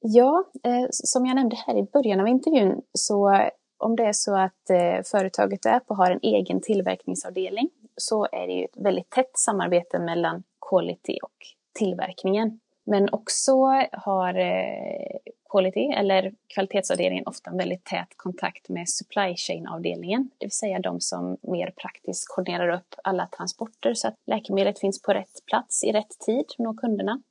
Ja, 0.00 0.44
eh, 0.64 0.86
som 0.90 1.26
jag 1.26 1.36
nämnde 1.36 1.56
här 1.66 1.78
i 1.78 1.82
början 1.92 2.20
av 2.20 2.28
intervjun 2.28 2.82
så 2.92 3.48
om 3.78 3.96
det 3.96 4.04
är 4.04 4.12
så 4.12 4.36
att 4.36 4.70
eh, 4.70 5.02
företaget 5.04 5.66
är 5.66 5.80
på 5.80 5.94
har 5.94 6.10
en 6.10 6.20
egen 6.22 6.60
tillverkningsavdelning 6.60 7.68
så 7.96 8.24
är 8.32 8.46
det 8.46 8.52
ju 8.52 8.64
ett 8.64 8.76
väldigt 8.84 9.10
tätt 9.10 9.38
samarbete 9.38 9.98
mellan 9.98 10.42
quality 10.70 11.18
och 11.22 11.36
tillverkningen. 11.78 12.60
Men 12.86 13.08
också 13.12 13.52
har 13.92 14.34
eh, 14.38 15.16
quality 15.56 15.80
eller 15.80 16.32
kvalitetsavdelningen 16.54 17.26
ofta 17.26 17.50
en 17.50 17.56
väldigt 17.56 17.84
tät 17.84 18.08
kontakt 18.16 18.68
med 18.68 18.88
supply 18.88 19.36
chain-avdelningen, 19.36 20.30
det 20.38 20.46
vill 20.46 20.50
säga 20.50 20.78
de 20.78 21.00
som 21.00 21.36
mer 21.42 21.70
praktiskt 21.70 22.28
koordinerar 22.28 22.68
upp 22.68 22.94
alla 23.04 23.26
transporter 23.26 23.94
så 23.94 24.08
att 24.08 24.14
läkemedlet 24.26 24.78
finns 24.78 25.02
på 25.02 25.12
rätt 25.12 25.46
plats 25.46 25.84
i 25.84 25.92
rätt 25.92 26.18
tid, 26.26 26.44
når 26.58 26.74
kunderna. 26.74 27.22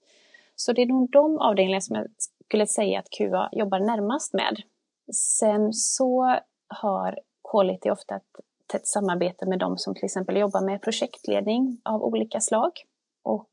Så 0.56 0.74
det 0.74 0.82
är 0.82 0.86
nog 0.86 1.12
de 1.12 1.40
avdelningarna 1.40 1.82
som 1.82 1.96
jag 1.96 2.08
skulle 2.46 2.68
säga 2.68 3.00
att 3.00 3.10
QA 3.10 3.50
jobbar 3.52 3.80
närmast 3.80 4.34
med. 4.34 4.62
Sen 5.14 5.74
så 5.74 6.40
har 6.68 7.20
Quality 7.52 7.90
ofta 7.90 8.16
ett 8.16 8.24
tätt 8.68 8.88
samarbete 8.88 9.46
med 9.46 9.60
de 9.60 9.78
som 9.78 9.96
till 9.96 10.06
exempel 10.06 10.38
jobbar 10.38 10.62
med 10.62 10.82
projektledning 10.82 11.82
av 11.84 12.04
olika 12.04 12.40
slag. 12.40 12.72
Och 13.24 13.48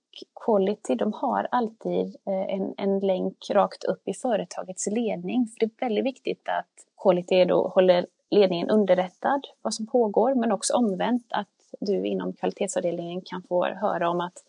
Quality, 0.45 0.95
de 0.95 1.13
har 1.13 1.49
alltid 1.51 2.17
eh, 2.27 2.55
en, 2.55 2.75
en 2.77 2.99
länk 2.99 3.37
rakt 3.51 3.85
upp 3.85 4.09
i 4.09 4.15
företagets 4.15 4.87
ledning. 4.87 5.47
För 5.47 5.61
det 5.61 5.67
är 5.67 5.87
väldigt 5.87 6.05
viktigt 6.05 6.49
att 6.49 7.03
Quality 7.03 7.45
då 7.45 7.69
håller 7.69 8.07
ledningen 8.31 8.71
underrättad 8.71 9.41
vad 9.63 9.75
som 9.75 9.87
pågår, 9.87 10.35
men 10.35 10.53
också 10.53 10.75
omvänt 10.75 11.27
att 11.31 11.49
du 11.81 12.07
inom 12.07 12.33
kvalitetsavdelningen 12.33 13.21
kan 13.21 13.43
få 13.43 13.65
höra 13.65 14.11
om 14.11 14.21
att 14.21 14.45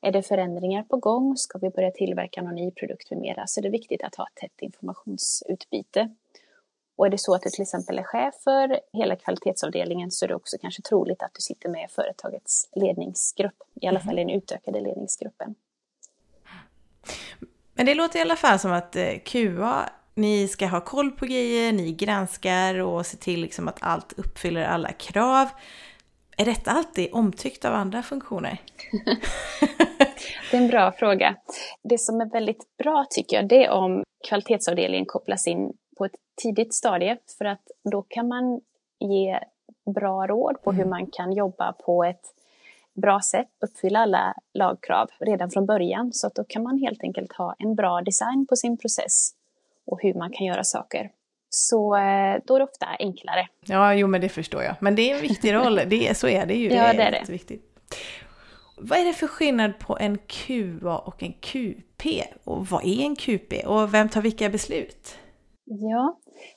är 0.00 0.12
det 0.12 0.22
förändringar 0.22 0.82
på 0.82 0.96
gång? 0.96 1.36
Ska 1.36 1.58
vi 1.58 1.70
börja 1.70 1.90
tillverka 1.90 2.42
någon 2.42 2.54
ny 2.54 2.70
produkt 2.70 3.10
med 3.10 3.20
mera? 3.20 3.46
Så 3.46 3.60
det 3.60 3.68
är 3.68 3.72
viktigt 3.72 4.04
att 4.04 4.14
ha 4.14 4.26
ett 4.26 4.34
tätt 4.34 4.62
informationsutbyte. 4.62 6.10
Och 6.96 7.06
är 7.06 7.10
det 7.10 7.18
så 7.18 7.34
att 7.34 7.42
du 7.42 7.50
till 7.50 7.62
exempel 7.62 7.98
är 7.98 8.02
chef 8.02 8.34
för 8.44 8.80
hela 8.92 9.16
kvalitetsavdelningen 9.16 10.10
så 10.10 10.24
är 10.24 10.28
det 10.28 10.34
också 10.34 10.56
kanske 10.60 10.82
troligt 10.82 11.22
att 11.22 11.34
du 11.34 11.40
sitter 11.40 11.68
med 11.68 11.84
i 11.84 11.92
företagets 11.92 12.68
ledningsgrupp, 12.76 13.62
i 13.80 13.86
alla 13.86 14.00
fall 14.00 14.18
i 14.18 14.24
den 14.24 14.30
utökade 14.30 14.80
ledningsgruppen. 14.80 15.54
Men 17.74 17.86
det 17.86 17.94
låter 17.94 18.18
i 18.18 18.22
alla 18.22 18.36
fall 18.36 18.58
som 18.58 18.72
att 18.72 18.96
eh, 18.96 19.18
QA, 19.24 19.90
ni 20.14 20.48
ska 20.48 20.66
ha 20.66 20.80
koll 20.80 21.10
på 21.10 21.26
grejer, 21.26 21.72
ni 21.72 21.92
granskar 21.92 22.78
och 22.78 23.06
ser 23.06 23.18
till 23.18 23.40
liksom 23.40 23.68
att 23.68 23.78
allt 23.80 24.12
uppfyller 24.18 24.64
alla 24.64 24.92
krav. 24.92 25.48
Är 26.36 26.44
detta 26.44 26.70
alltid 26.70 27.08
omtyckt 27.12 27.64
av 27.64 27.74
andra 27.74 28.02
funktioner? 28.02 28.60
det 30.50 30.56
är 30.56 30.60
en 30.60 30.68
bra 30.68 30.92
fråga. 30.92 31.36
Det 31.82 31.98
som 31.98 32.20
är 32.20 32.30
väldigt 32.30 32.76
bra 32.78 33.06
tycker 33.10 33.36
jag, 33.36 33.48
det 33.48 33.64
är 33.64 33.70
om 33.70 34.02
kvalitetsavdelningen 34.28 35.06
kopplas 35.06 35.46
in 35.46 35.72
på 35.96 36.04
ett 36.04 36.16
tidigt 36.42 36.74
stadie 36.74 37.16
för 37.38 37.44
att 37.44 37.70
då 37.84 38.02
kan 38.02 38.28
man 38.28 38.60
ge 38.98 39.38
bra 39.94 40.26
råd 40.26 40.62
på 40.62 40.72
hur 40.72 40.82
mm. 40.82 40.90
man 40.90 41.06
kan 41.06 41.32
jobba 41.32 41.72
på 41.72 42.04
ett 42.04 42.34
bra 42.94 43.20
sätt, 43.20 43.48
uppfylla 43.60 43.98
alla 43.98 44.34
lagkrav 44.54 45.10
redan 45.18 45.50
från 45.50 45.66
början. 45.66 46.12
Så 46.12 46.26
att 46.26 46.34
då 46.34 46.44
kan 46.44 46.62
man 46.62 46.78
helt 46.78 47.02
enkelt 47.02 47.32
ha 47.32 47.54
en 47.58 47.74
bra 47.74 48.00
design 48.00 48.46
på 48.48 48.56
sin 48.56 48.76
process 48.76 49.30
och 49.86 50.02
hur 50.02 50.14
man 50.14 50.32
kan 50.32 50.46
göra 50.46 50.64
saker. 50.64 51.10
Så 51.48 51.96
eh, 51.96 52.36
då 52.44 52.54
är 52.54 52.58
det 52.58 52.64
ofta 52.64 52.86
enklare. 52.98 53.48
Ja, 53.66 53.94
jo 53.94 54.06
men 54.06 54.20
det 54.20 54.28
förstår 54.28 54.62
jag. 54.62 54.74
Men 54.80 54.94
det 54.94 55.10
är 55.10 55.14
en 55.14 55.22
viktig 55.22 55.54
roll, 55.54 55.80
det, 55.86 56.16
så 56.16 56.28
är 56.28 56.46
det 56.46 56.54
ju. 56.54 56.68
Ja, 56.68 56.92
det 56.92 57.02
är 57.02 57.10
det. 57.10 57.32
Viktigt. 57.32 57.62
Vad 58.76 58.98
är 58.98 59.04
det 59.04 59.12
för 59.12 59.26
skillnad 59.26 59.78
på 59.78 59.98
en 59.98 60.18
QA 60.18 60.98
och 60.98 61.22
en 61.22 61.32
QP? 61.32 62.22
Och 62.44 62.66
vad 62.66 62.84
är 62.84 63.00
en 63.00 63.16
QP? 63.16 63.66
Och 63.66 63.94
vem 63.94 64.08
tar 64.08 64.20
vilka 64.20 64.48
beslut? 64.48 65.18
Ja, 65.68 66.16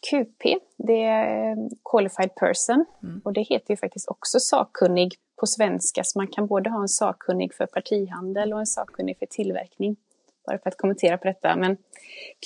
QP, 0.10 0.60
det 0.78 1.04
är 1.04 1.56
Qualified 1.92 2.36
Person 2.36 2.86
mm. 3.04 3.22
och 3.26 3.34
det 3.34 3.42
heter 3.42 3.74
ju 3.74 3.78
faktiskt 3.78 4.08
också 4.08 4.40
sakkunnig 4.40 5.16
på 5.36 5.48
svenska, 5.48 6.04
så 6.04 6.20
man 6.20 6.28
kan 6.28 6.48
både 6.48 6.70
ha 6.70 6.82
en 6.82 6.88
sakkunnig 6.88 7.54
för 7.54 7.66
partihandel 7.66 8.54
och 8.54 8.60
en 8.60 8.66
sakkunnig 8.66 9.18
för 9.20 9.26
tillverkning. 9.26 9.96
Bara 10.46 10.58
för 10.58 10.70
att 10.70 10.78
kommentera 10.78 11.18
på 11.18 11.28
detta, 11.28 11.56
men 11.56 11.78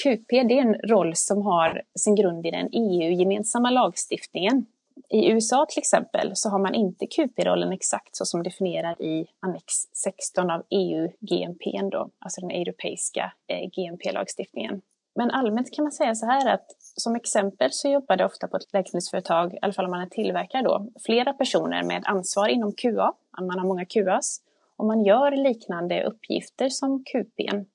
QP 0.04 0.30
det 0.30 0.60
är 0.60 0.62
en 0.62 0.76
roll 0.76 1.16
som 1.16 1.42
har 1.42 1.82
sin 1.96 2.16
grund 2.16 2.46
i 2.46 2.52
den 2.52 2.70
EU-gemensamma 2.72 3.70
lagstiftningen. 3.70 4.66
I 5.10 5.32
USA 5.32 5.66
till 5.70 5.80
exempel 5.80 6.32
så 6.36 6.50
har 6.50 6.60
man 6.60 6.76
inte 6.76 7.08
QP-rollen 7.08 7.74
exakt 7.74 8.16
så 8.16 8.26
som 8.26 8.44
definierad 8.44 9.02
i 9.02 9.26
annex 9.40 9.66
16 9.94 10.52
av 10.52 10.64
EU-GMP, 10.70 11.80
alltså 12.20 12.42
den 12.42 12.52
europeiska 12.52 13.34
eh, 13.48 13.70
GMP-lagstiftningen. 13.70 14.82
Men 15.16 15.32
allmänt 15.32 15.74
kan 15.74 15.84
man 15.84 15.92
säga 15.92 16.16
så 16.16 16.26
här 16.26 16.54
att 16.54 16.66
som 16.80 17.16
exempel 17.16 17.72
så 17.72 17.90
jobbar 17.90 18.18
det 18.18 18.26
ofta 18.26 18.48
på 18.48 18.58
ett 18.58 18.74
läkemedelsföretag, 18.74 19.54
i 19.54 19.60
alla 19.62 19.74
fall 19.74 19.86
om 19.86 19.92
man 19.92 20.02
är 20.02 20.06
tillverkare 20.06 20.62
då, 20.62 20.88
flera 21.06 21.34
personer 21.34 21.84
med 21.84 22.04
ansvar 22.06 22.48
inom 22.48 22.74
QA, 22.74 23.14
man 23.42 23.60
har 23.60 23.68
många 23.68 23.86
QAs, 23.86 24.42
och 24.76 24.86
man 24.86 25.04
gör 25.06 25.32
liknande 25.32 26.04
uppgifter 26.04 26.70
som 26.70 27.04
QPn. 27.04 27.66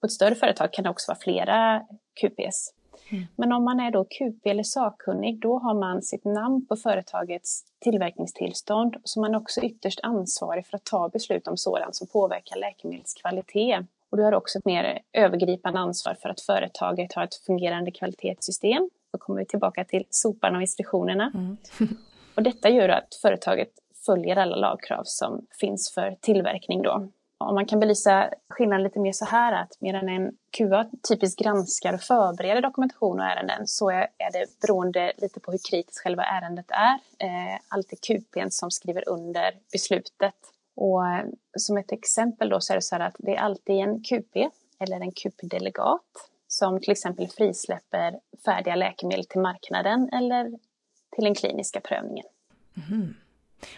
På 0.00 0.06
ett 0.06 0.12
större 0.12 0.34
företag 0.34 0.72
kan 0.72 0.84
det 0.84 0.90
också 0.90 1.10
vara 1.10 1.18
flera 1.18 1.86
QPs. 2.20 2.74
Mm. 3.10 3.24
Men 3.36 3.52
om 3.52 3.64
man 3.64 3.80
är 3.80 3.90
då 3.90 4.04
QP 4.04 4.46
eller 4.46 4.62
sakkunnig, 4.62 5.40
då 5.40 5.58
har 5.58 5.74
man 5.74 6.02
sitt 6.02 6.24
namn 6.24 6.66
på 6.66 6.76
företagets 6.76 7.64
tillverkningstillstånd, 7.78 8.96
så 9.04 9.20
man 9.20 9.34
är 9.34 9.38
också 9.38 9.60
ytterst 9.60 10.00
ansvarig 10.02 10.66
för 10.66 10.76
att 10.76 10.84
ta 10.84 11.08
beslut 11.08 11.48
om 11.48 11.56
sådant 11.56 11.96
som 11.96 12.06
påverkar 12.06 12.56
läkemedelskvalitet. 12.56 13.86
Och 14.10 14.16
du 14.16 14.22
har 14.22 14.34
också 14.34 14.58
ett 14.58 14.64
mer 14.64 14.98
övergripande 15.12 15.78
ansvar 15.78 16.16
för 16.22 16.28
att 16.28 16.40
företaget 16.40 17.12
har 17.12 17.24
ett 17.24 17.34
fungerande 17.34 17.90
kvalitetssystem. 17.90 18.90
Då 19.12 19.18
kommer 19.18 19.38
vi 19.38 19.46
tillbaka 19.46 19.84
till 19.84 20.04
sopan 20.10 20.56
och 20.56 20.62
instruktionerna. 20.62 21.32
Mm. 21.34 21.56
och 22.34 22.42
detta 22.42 22.68
gör 22.68 22.88
att 22.88 23.14
företaget 23.22 23.70
följer 24.06 24.36
alla 24.36 24.56
lagkrav 24.56 25.02
som 25.04 25.46
finns 25.60 25.94
för 25.94 26.16
tillverkning 26.20 26.82
då. 26.82 27.08
Om 27.40 27.54
man 27.54 27.66
kan 27.66 27.80
belysa 27.80 28.30
skillnaden 28.48 28.82
lite 28.82 29.00
mer 29.00 29.12
så 29.12 29.24
här 29.24 29.52
att 29.62 29.76
medan 29.80 30.08
en 30.08 30.32
QA 30.50 30.90
typiskt 31.08 31.40
granskar 31.40 31.94
och 31.94 32.00
förbereder 32.00 32.62
dokumentation 32.62 33.20
och 33.20 33.26
ärenden 33.26 33.66
så 33.66 33.90
är, 33.90 34.08
det 34.32 34.60
beroende 34.60 35.12
lite 35.18 35.40
på 35.40 35.50
hur 35.50 35.58
kritiskt 35.70 36.02
själva 36.02 36.24
ärendet 36.24 36.66
är. 36.68 37.26
Eh, 37.26 37.60
alltid 37.68 38.00
QPn 38.00 38.50
som 38.50 38.70
skriver 38.70 39.08
under 39.08 39.52
beslutet. 39.72 40.34
Och 40.80 41.08
eh, 41.08 41.26
som 41.58 41.76
ett 41.76 41.92
exempel 41.92 42.48
då 42.48 42.60
så 42.60 42.72
är 42.72 42.76
det 42.76 42.82
så 42.82 42.94
här 42.94 43.06
att 43.06 43.16
det 43.18 43.34
är 43.34 43.40
alltid 43.40 43.76
en 43.76 44.02
QP 44.02 44.36
eller 44.78 45.00
en 45.00 45.12
QP-delegat 45.12 46.30
som 46.48 46.80
till 46.80 46.90
exempel 46.90 47.28
frisläpper 47.28 48.20
färdiga 48.44 48.74
läkemedel 48.74 49.24
till 49.24 49.40
marknaden 49.40 50.08
eller 50.12 50.48
till 51.14 51.24
den 51.24 51.34
kliniska 51.34 51.80
prövningen. 51.80 52.26
Mm. 52.90 53.14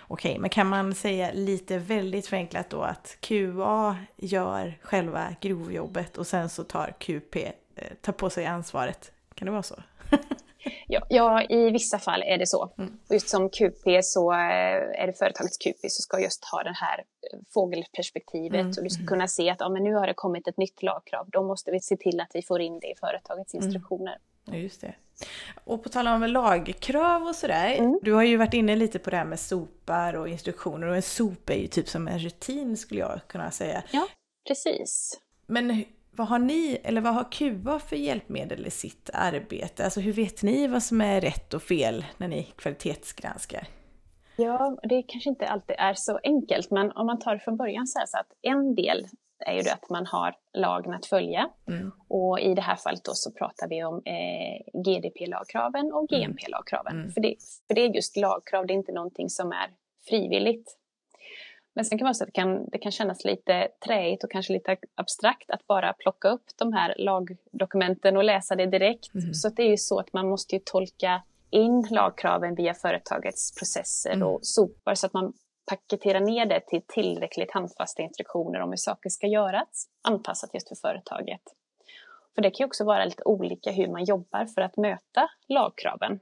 Okej, 0.01 0.39
men 0.39 0.51
kan 0.51 0.67
man 0.67 0.95
säga 0.95 1.31
lite 1.33 1.79
väldigt 1.79 2.27
förenklat 2.27 2.71
då 2.71 2.83
att 2.83 3.17
QA 3.21 3.97
gör 4.17 4.79
själva 4.83 5.37
grovjobbet 5.41 6.19
och 6.19 6.27
sen 6.27 6.49
så 6.49 6.65
tar 6.65 6.95
QP, 6.99 7.37
eh, 7.37 7.95
tar 8.01 8.13
på 8.13 8.31
sig 8.31 8.47
ansvaret? 8.47 9.13
Kan 9.35 9.47
det 9.47 9.53
vara 9.53 9.63
så? 9.63 9.83
ja, 10.89 11.07
ja, 11.09 11.43
i 11.43 11.71
vissa 11.71 11.99
fall 11.99 12.23
är 12.23 12.39
det 12.39 12.47
så. 12.47 12.73
Mm. 12.79 12.99
Just 13.11 13.29
som 13.29 13.51
QP 13.51 14.03
så 14.03 14.33
eh, 14.33 15.03
är 15.03 15.07
det 15.07 15.13
företagets 15.19 15.59
QP 15.59 15.81
som 15.81 16.03
ska 16.03 16.21
just 16.21 16.45
ha 16.45 16.63
det 16.63 16.75
här 16.77 16.99
eh, 16.99 17.39
fågelperspektivet 17.55 18.61
mm. 18.61 18.75
och 18.77 18.85
du 18.85 18.91
ska 18.91 19.01
mm. 19.01 19.09
kunna 19.09 19.29
se 19.29 19.51
att 19.51 19.61
ja, 19.61 19.69
men 19.69 19.85
nu 19.85 19.95
har 19.95 20.07
det 20.07 20.15
kommit 20.15 20.49
ett 20.49 20.57
nytt 20.57 20.83
lagkrav. 20.83 21.31
Då 21.31 21.43
måste 21.43 21.71
vi 21.71 21.81
se 21.81 21.97
till 21.97 22.21
att 22.21 22.31
vi 22.35 22.43
får 22.43 22.61
in 22.61 22.81
det 22.81 22.87
i 22.87 22.95
företagets 23.01 23.55
mm. 23.55 23.67
instruktioner. 23.67 24.19
Ja, 24.45 24.57
just 24.57 24.81
det. 24.81 24.95
Och 25.65 25.83
på 25.83 25.89
tal 25.89 26.09
om 26.09 26.23
lagkrav 26.23 27.23
och 27.23 27.35
sådär. 27.35 27.75
Mm. 27.75 27.99
Du 28.03 28.13
har 28.13 28.23
ju 28.23 28.37
varit 28.37 28.55
inne 28.55 28.77
lite 28.77 28.99
på 28.99 29.11
det 29.11 29.17
här 29.17 29.25
med 29.25 29.41
sopar 29.41 30.15
och 30.15 30.29
instruktioner 30.29 30.87
och 30.87 30.97
en 30.97 31.03
sop 31.03 31.51
är 31.51 31.55
ju 31.55 31.67
typ 31.67 31.89
som 31.89 32.09
en 32.09 32.19
rutin 32.19 32.77
skulle 32.77 33.01
jag 33.01 33.21
kunna 33.27 33.51
säga. 33.51 33.83
Ja, 33.93 34.07
precis. 34.49 35.21
Men 35.47 35.85
vad 36.21 36.29
har 36.29 36.39
ni, 36.39 36.81
eller 36.85 37.01
vad 37.01 37.15
har 37.15 37.25
QA 37.33 37.79
för 37.79 37.97
hjälpmedel 37.97 38.67
i 38.67 38.71
sitt 38.71 39.11
arbete? 39.13 39.85
Alltså 39.85 40.01
hur 40.01 40.13
vet 40.13 40.43
ni 40.43 40.67
vad 40.67 40.83
som 40.83 41.01
är 41.01 41.21
rätt 41.21 41.55
och 41.55 41.63
fel 41.63 42.05
när 42.17 42.29
ni 42.29 42.43
kvalitetsgranskar? 42.43 43.67
Ja, 44.37 44.79
det 44.83 45.03
kanske 45.03 45.31
inte 45.31 45.47
alltid 45.49 45.77
är 45.79 45.95
så 45.95 46.21
enkelt, 46.23 46.71
men 46.71 46.93
om 46.93 47.07
man 47.07 47.19
tar 47.19 47.35
det 47.35 47.41
från 47.41 47.57
början 47.57 47.87
så 47.87 47.99
är 47.99 48.03
det 48.03 48.09
så 48.09 48.19
att 48.19 48.33
en 48.43 48.75
del 48.75 49.07
är 49.47 49.55
ju 49.55 49.63
det 49.63 49.73
att 49.73 49.91
man 49.91 50.07
har 50.07 50.35
lagen 50.53 50.95
att 50.95 51.07
följa. 51.07 51.51
Mm. 51.69 51.93
Och 52.09 52.41
i 52.41 52.55
det 52.55 52.63
här 52.63 52.77
fallet 52.77 53.05
då 53.05 53.13
så 53.15 53.33
pratar 53.33 53.69
vi 53.69 53.85
om 53.85 54.03
eh, 54.05 54.83
GDP-lagkraven 54.85 55.93
och 55.93 56.13
mm. 56.13 56.23
GMP-lagkraven. 56.23 56.93
Mm. 56.97 57.11
För, 57.11 57.21
det, 57.21 57.35
för 57.67 57.75
det 57.75 57.81
är 57.81 57.95
just 57.95 58.17
lagkrav, 58.17 58.67
det 58.67 58.73
är 58.73 58.75
inte 58.75 58.93
någonting 58.93 59.29
som 59.29 59.53
är 59.53 59.71
frivilligt. 60.09 60.77
Men 61.75 61.85
sen 61.85 61.99
kan 61.99 62.05
det 62.05 62.09
vara 62.09 62.15
så 62.15 62.25
att 62.25 62.29
det 62.29 62.33
kan, 62.41 62.69
det 62.69 62.79
kan 62.79 62.93
kännas 62.93 63.25
lite 63.25 63.69
träigt 63.87 64.25
och 64.25 64.31
kanske 64.31 64.53
lite 64.53 64.77
abstrakt 64.95 65.51
att 65.51 65.67
bara 65.67 65.93
plocka 65.93 66.29
upp 66.29 66.45
de 66.59 66.73
här 66.73 66.95
lagdokumenten 66.99 68.17
och 68.17 68.25
läsa 68.25 68.57
det 68.57 68.67
direkt. 68.67 69.15
Mm. 69.15 69.35
Så 69.35 69.49
det 69.49 69.63
är 69.63 69.71
ju 69.71 69.77
så 69.77 69.99
att 69.99 70.13
man 70.13 70.29
måste 70.29 70.57
ju 70.57 70.61
tolka 70.65 71.23
in 71.51 71.87
lagkraven 71.91 72.55
via 72.55 72.75
företagets 72.75 73.55
processer 73.55 74.13
mm. 74.13 74.29
och 74.29 74.39
sopar 74.43 74.95
så 74.95 75.07
att 75.07 75.13
man 75.13 75.33
paketerar 75.67 76.21
ner 76.21 76.47
det 76.47 76.61
till 76.61 76.83
tillräckligt 76.87 77.53
handfasta 77.53 78.03
instruktioner 78.03 78.61
om 78.61 78.71
hur 78.71 78.77
saker 78.77 79.11
ska 79.11 79.27
göras, 79.27 79.89
anpassat 80.03 80.55
just 80.55 80.69
för 80.69 80.77
företaget. 80.77 81.43
För 82.35 82.43
det 82.43 82.51
kan 82.51 82.65
ju 82.65 82.67
också 82.67 82.85
vara 82.85 83.05
lite 83.05 83.23
olika 83.25 83.71
hur 83.71 83.89
man 83.89 84.05
jobbar 84.05 84.47
för 84.47 84.61
att 84.61 84.77
möta 84.77 85.31
lagkraven. 85.49 86.21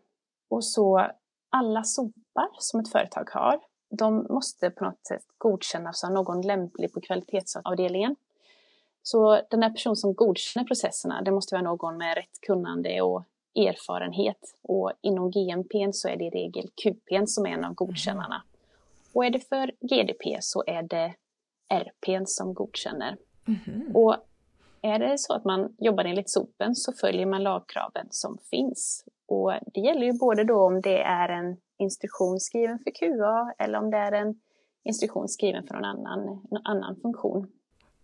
Och 0.50 0.64
så 0.64 1.10
alla 1.50 1.82
sopar 1.84 2.48
som 2.58 2.80
ett 2.80 2.92
företag 2.92 3.28
har 3.30 3.60
de 3.88 4.26
måste 4.30 4.70
på 4.70 4.84
något 4.84 5.06
sätt 5.06 5.24
godkännas 5.38 6.04
av 6.04 6.12
någon 6.12 6.42
lämplig 6.42 6.92
på 6.92 7.00
kvalitetsavdelningen. 7.00 8.16
Så 9.02 9.40
den 9.50 9.62
här 9.62 9.70
personen 9.70 9.96
som 9.96 10.14
godkänner 10.14 10.66
processerna, 10.66 11.22
det 11.22 11.30
måste 11.30 11.54
vara 11.54 11.62
någon 11.62 11.96
med 11.96 12.16
rätt 12.16 12.40
kunnande 12.40 13.02
och 13.02 13.24
erfarenhet. 13.54 14.54
Och 14.62 14.92
inom 15.00 15.30
GMP 15.30 15.92
så 15.92 16.08
är 16.08 16.16
det 16.16 16.24
i 16.24 16.30
regel 16.30 16.70
QP 16.82 17.28
som 17.28 17.46
är 17.46 17.50
en 17.50 17.64
av 17.64 17.74
godkännarna. 17.74 18.42
Och 19.12 19.24
är 19.24 19.30
det 19.30 19.40
för 19.40 19.72
GDP 19.80 20.38
så 20.40 20.64
är 20.66 20.82
det 20.82 21.14
RP 21.68 22.28
som 22.28 22.54
godkänner. 22.54 23.16
Mm. 23.46 23.96
Och 23.96 24.16
är 24.82 24.98
det 24.98 25.18
så 25.18 25.34
att 25.34 25.44
man 25.44 25.74
jobbar 25.78 26.04
enligt 26.04 26.30
SOPen 26.30 26.74
så 26.74 26.92
följer 26.92 27.26
man 27.26 27.42
lagkraven 27.42 28.06
som 28.10 28.38
finns. 28.50 29.04
Och 29.26 29.52
det 29.74 29.80
gäller 29.80 30.06
ju 30.06 30.12
både 30.12 30.44
då 30.44 30.66
om 30.66 30.80
det 30.80 31.02
är 31.02 31.28
en 31.28 31.56
instruktion 31.78 32.40
skriven 32.40 32.78
för 32.78 32.90
QA 32.90 33.52
eller 33.58 33.78
om 33.78 33.90
det 33.90 33.96
är 33.96 34.12
en 34.12 34.40
instruktion 34.84 35.28
skriven 35.28 35.66
för 35.66 35.74
någon 35.74 35.84
annan, 35.84 36.26
någon 36.50 36.66
annan 36.66 36.96
funktion. 37.02 37.46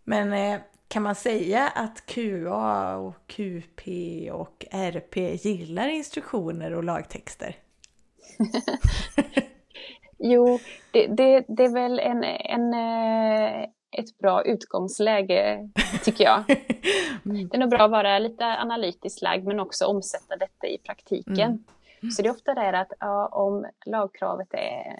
Men 0.04 0.32
eh, 0.32 0.60
kan 0.88 1.02
man 1.02 1.14
säga 1.14 1.68
att 1.74 2.06
QA 2.06 2.96
och 2.96 3.14
QP 3.26 3.88
och 4.32 4.66
RP 4.70 5.16
gillar 5.16 5.88
instruktioner 5.88 6.74
och 6.74 6.84
lagtexter? 6.84 7.56
jo, 10.18 10.58
det, 10.92 11.06
det, 11.06 11.44
det, 11.48 11.64
är 11.64 11.74
väl 11.74 11.98
en, 11.98 12.24
en, 12.24 12.74
eh, 12.74 13.68
ett 13.94 14.18
bra 14.18 14.44
utgångsläge, 14.44 15.68
tycker 16.04 16.24
jag. 16.24 16.44
Mm. 17.26 17.48
Det 17.48 17.56
är 17.56 17.60
nog 17.60 17.70
bra 17.70 17.84
att 17.84 17.90
vara 17.90 18.18
lite 18.18 18.44
analytiskt 18.44 19.22
lagd, 19.22 19.46
men 19.46 19.60
också 19.60 19.86
omsätta 19.86 20.36
detta 20.36 20.66
i 20.66 20.78
praktiken. 20.78 21.64
Mm. 22.02 22.10
Så 22.10 22.22
det 22.22 22.28
är 22.28 22.32
ofta 22.32 22.54
det 22.54 22.80
att 22.80 22.92
ja, 23.00 23.26
om 23.26 23.66
lagkravet 23.86 24.48
är 24.54 24.96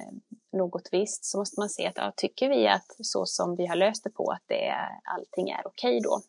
något 0.52 0.88
visst 0.92 1.24
så 1.24 1.38
måste 1.38 1.60
man 1.60 1.68
se 1.68 1.86
att 1.86 1.96
ja, 1.96 2.12
tycker 2.16 2.48
vi 2.48 2.68
att 2.68 2.96
så 2.98 3.26
som 3.26 3.56
vi 3.56 3.66
har 3.66 3.76
löst 3.76 4.04
det 4.04 4.10
på 4.10 4.30
att 4.30 4.42
det 4.46 4.66
är, 4.66 4.88
allting 5.04 5.50
är 5.50 5.66
okej 5.66 6.00
då. 6.00 6.20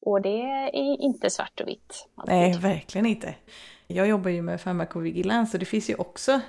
Och 0.00 0.22
det 0.22 0.42
är 0.42 1.02
inte 1.02 1.30
svart 1.30 1.60
och 1.60 1.68
vitt. 1.68 2.08
Alltid. 2.14 2.34
Nej, 2.34 2.58
verkligen 2.58 3.06
inte. 3.06 3.34
Jag 3.90 4.08
jobbar 4.08 4.30
ju 4.30 4.42
med 4.42 4.60
farmakovigilans 4.60 5.54
och 5.54 5.60
det 5.60 5.66
finns 5.66 5.90
ju 5.90 5.94
också 5.94 6.40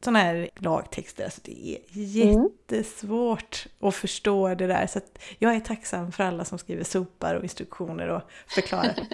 sådana 0.00 0.18
här 0.18 0.48
lagtexter. 0.56 1.24
Alltså 1.24 1.40
det 1.44 1.72
är 1.72 1.78
jättesvårt 1.92 3.66
mm. 3.66 3.88
att 3.88 3.94
förstå 3.94 4.54
det 4.54 4.66
där. 4.66 4.86
Så 4.86 5.00
jag 5.38 5.54
är 5.54 5.60
tacksam 5.60 6.12
för 6.12 6.24
alla 6.24 6.44
som 6.44 6.58
skriver 6.58 6.84
sopar 6.84 7.34
och 7.34 7.42
instruktioner 7.42 8.08
och 8.08 8.22
förklarar. 8.46 8.94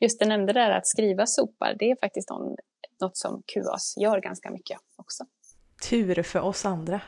Just 0.00 0.18
det 0.18 0.26
nämnde 0.26 0.52
där 0.52 0.70
att 0.70 0.86
skriva 0.86 1.26
sopar, 1.26 1.76
det 1.78 1.90
är 1.90 1.96
faktiskt 2.00 2.28
något 3.00 3.16
som 3.16 3.42
QAS 3.46 3.94
gör 3.96 4.20
ganska 4.20 4.50
mycket 4.50 4.78
också. 4.96 5.24
Tur 5.88 6.22
för 6.22 6.40
oss 6.40 6.64
andra. 6.64 7.00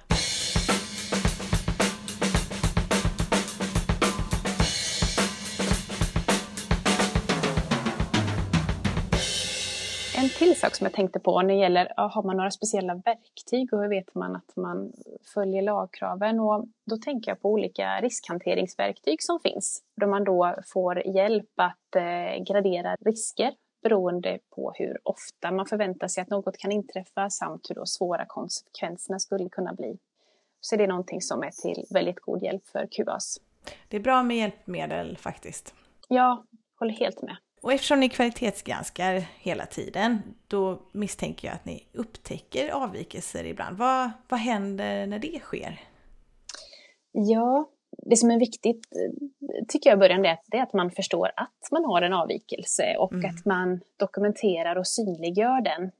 Till 10.47 10.61
sak 10.61 10.75
som 10.75 10.85
jag 10.85 10.93
tänkte 10.93 11.21
på 11.21 11.43
när 11.43 11.49
det 11.49 11.61
gäller, 11.61 11.93
har 11.97 12.23
man 12.23 12.37
några 12.37 12.51
speciella 12.51 12.95
verktyg 12.95 13.73
och 13.73 13.81
hur 13.81 13.89
vet 13.89 14.15
man 14.15 14.37
att 14.37 14.57
man 14.57 14.93
följer 15.35 15.63
lagkraven? 15.63 16.41
Och 16.41 16.69
då 16.91 16.97
tänker 16.97 17.31
jag 17.31 17.41
på 17.41 17.51
olika 17.51 18.01
riskhanteringsverktyg 18.01 19.23
som 19.23 19.41
finns, 19.41 19.83
då 20.01 20.07
man 20.07 20.25
då 20.25 20.55
får 20.67 21.07
hjälp 21.07 21.51
att 21.57 21.97
eh, 21.97 22.45
gradera 22.45 22.97
risker 23.01 23.53
beroende 23.83 24.39
på 24.55 24.73
hur 24.75 24.99
ofta 25.03 25.51
man 25.51 25.67
förväntar 25.67 26.09
sig 26.09 26.23
att 26.23 26.31
något 26.31 26.59
kan 26.59 26.73
inträffa 26.73 27.31
samt 27.31 27.71
hur 27.71 27.75
då 27.75 27.87
svåra 27.87 28.25
konsekvenserna 28.27 29.19
skulle 29.19 29.49
kunna 29.49 29.73
bli. 29.73 29.99
Så 30.61 30.77
det 30.77 30.85
är 30.85 30.89
någonting 30.89 31.21
som 31.21 31.43
är 31.43 31.51
till 31.51 31.85
väldigt 31.91 32.21
god 32.21 32.43
hjälp 32.43 32.67
för 32.67 32.89
QAS. 32.91 33.41
Det 33.89 33.97
är 33.97 34.01
bra 34.01 34.23
med 34.23 34.37
hjälpmedel 34.37 35.17
faktiskt. 35.17 35.75
Ja, 36.09 36.45
håller 36.79 36.95
helt 36.95 37.23
med. 37.23 37.37
Och 37.67 37.73
eftersom 37.73 38.01
ni 38.01 38.09
kvalitetsgranskar 38.09 39.25
hela 39.39 39.67
tiden, 39.67 40.23
då 40.49 40.79
misstänker 40.93 41.49
jag 41.49 41.55
att 41.55 41.65
ni 41.65 41.87
upptäcker 41.93 42.71
avvikelser 42.71 43.45
ibland. 43.45 43.79
Vad, 43.79 44.11
vad 44.29 44.41
händer 44.41 45.07
när 45.07 45.19
det 45.19 45.39
sker? 45.39 45.81
Ja, 47.13 47.69
det 47.91 48.17
som 48.17 48.31
är 48.31 48.39
viktigt 48.39 48.87
tycker 49.69 49.91
jag 49.91 49.97
i 49.97 50.01
början 50.01 50.23
det 50.23 50.57
är 50.57 50.63
att 50.63 50.73
man 50.73 50.91
förstår 50.91 51.31
att 51.37 51.69
man 51.71 51.85
har 51.85 52.03
en 52.03 52.13
avvikelse 52.13 52.97
och 52.99 53.13
mm. 53.13 53.31
att 53.31 53.45
man 53.45 53.81
dokumenterar 53.97 54.77
och 54.77 54.87
synliggör 54.87 55.61
den. 55.61 55.91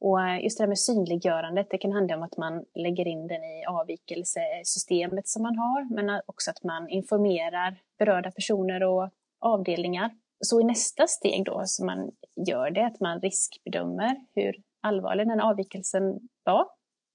Och 0.00 0.18
just 0.42 0.58
det 0.58 0.62
här 0.62 0.68
med 0.68 0.78
synliggörandet, 0.78 1.66
det 1.70 1.78
kan 1.78 1.92
handla 1.92 2.16
om 2.16 2.22
att 2.22 2.36
man 2.36 2.64
lägger 2.74 3.06
in 3.06 3.26
den 3.26 3.44
i 3.44 3.64
avvikelsesystemet 3.68 5.28
som 5.28 5.42
man 5.42 5.58
har, 5.58 5.94
men 5.94 6.20
också 6.26 6.50
att 6.50 6.62
man 6.62 6.88
informerar 6.88 7.76
berörda 7.98 8.30
personer 8.30 8.82
och 8.82 9.10
avdelningar 9.38 10.10
så 10.40 10.60
i 10.60 10.64
nästa 10.64 11.06
steg 11.06 11.44
då 11.44 11.62
som 11.64 11.86
man 11.86 12.10
gör 12.48 12.70
det, 12.70 12.86
att 12.86 13.00
man 13.00 13.20
riskbedömer 13.20 14.16
hur 14.34 14.62
allvarlig 14.80 15.28
den 15.28 15.40
avvikelsen 15.40 16.28
var 16.44 16.66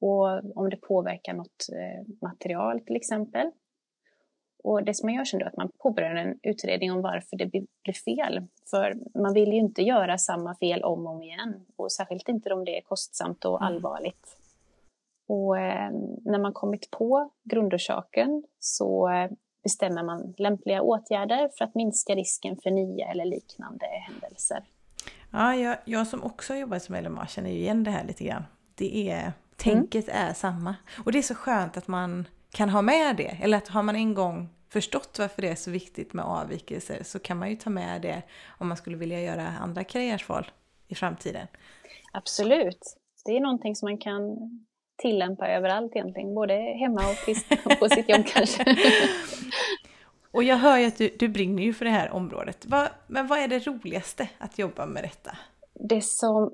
och 0.01 0.57
om 0.57 0.69
det 0.69 0.77
påverkar 0.77 1.33
något 1.33 1.69
eh, 1.71 2.13
material 2.21 2.79
till 2.79 2.95
exempel. 2.95 3.51
Och 4.63 4.83
det 4.83 4.93
som 4.93 5.07
man 5.07 5.15
gör 5.15 5.25
sen 5.25 5.39
då 5.39 5.45
är 5.45 5.49
att 5.49 5.57
man 5.57 5.71
påbörjar 5.77 6.15
en 6.15 6.39
utredning 6.43 6.91
om 6.91 7.01
varför 7.01 7.37
det 7.37 7.45
blir 7.45 7.93
fel. 8.05 8.47
För 8.69 8.97
man 9.19 9.33
vill 9.33 9.53
ju 9.53 9.59
inte 9.59 9.81
göra 9.81 10.17
samma 10.17 10.55
fel 10.55 10.83
om 10.83 11.07
och 11.07 11.13
om 11.13 11.23
igen. 11.23 11.65
Och 11.75 11.91
särskilt 11.91 12.29
inte 12.29 12.53
om 12.53 12.65
det 12.65 12.77
är 12.77 12.81
kostsamt 12.81 13.45
och 13.45 13.61
mm. 13.61 13.67
allvarligt. 13.67 14.37
Och 15.27 15.57
eh, 15.59 15.91
när 16.25 16.39
man 16.39 16.53
kommit 16.53 16.91
på 16.91 17.29
grundorsaken 17.43 18.43
så 18.59 19.09
eh, 19.09 19.31
bestämmer 19.65 20.03
man 20.03 20.33
lämpliga 20.37 20.81
åtgärder 20.81 21.49
för 21.57 21.65
att 21.65 21.75
minska 21.75 22.15
risken 22.15 22.57
för 22.63 22.71
nya 22.71 23.07
eller 23.07 23.25
liknande 23.25 23.85
händelser. 23.85 24.63
Ja, 25.31 25.55
jag, 25.55 25.77
jag 25.85 26.07
som 26.07 26.23
också 26.23 26.53
har 26.53 26.59
jobbat 26.59 26.83
som 26.83 26.95
LMA 26.95 27.27
känner 27.27 27.49
ju 27.49 27.55
igen 27.55 27.83
det 27.83 27.91
här 27.91 28.03
lite 28.03 28.23
grann. 28.23 28.43
Det 28.75 29.09
är, 29.09 29.33
tänket 29.55 30.09
mm. 30.09 30.27
är 30.29 30.33
samma. 30.33 30.75
Och 31.05 31.11
det 31.11 31.17
är 31.17 31.21
så 31.21 31.35
skönt 31.35 31.77
att 31.77 31.87
man 31.87 32.27
kan 32.51 32.69
ha 32.69 32.81
med 32.81 33.15
det. 33.15 33.37
Eller 33.41 33.57
att 33.57 33.67
har 33.67 33.83
man 33.83 33.95
en 33.95 34.13
gång 34.13 34.49
förstått 34.69 35.19
varför 35.19 35.41
det 35.41 35.49
är 35.49 35.55
så 35.55 35.71
viktigt 35.71 36.13
med 36.13 36.25
avvikelser 36.25 37.03
så 37.03 37.19
kan 37.19 37.37
man 37.37 37.49
ju 37.49 37.55
ta 37.55 37.69
med 37.69 38.01
det 38.01 38.21
om 38.59 38.67
man 38.67 38.77
skulle 38.77 38.97
vilja 38.97 39.21
göra 39.21 39.47
andra 39.47 39.83
karriärsval 39.83 40.51
i 40.87 40.95
framtiden. 40.95 41.47
Absolut. 42.13 42.97
Det 43.25 43.37
är 43.37 43.41
någonting 43.41 43.75
som 43.75 43.89
man 43.89 43.97
kan 43.97 44.21
tillämpa 44.97 45.47
överallt 45.47 45.95
egentligen, 45.95 46.35
både 46.35 46.53
hemma 46.53 47.01
och 47.01 47.79
på 47.79 47.89
sitt 47.89 48.09
jobb 48.09 48.25
kanske. 48.25 48.75
Och 50.31 50.43
jag 50.43 50.57
hör 50.57 50.77
ju 50.77 50.85
att 50.85 50.97
du, 50.97 51.09
du 51.19 51.27
brinner 51.27 51.63
ju 51.63 51.73
för 51.73 51.85
det 51.85 51.91
här 51.91 52.11
området. 52.11 52.65
Vad, 52.65 52.89
men 53.07 53.27
vad 53.27 53.39
är 53.39 53.47
det 53.47 53.67
roligaste 53.67 54.29
att 54.37 54.59
jobba 54.59 54.85
med 54.85 55.03
detta? 55.03 55.37
Det 55.73 56.03
som 56.03 56.53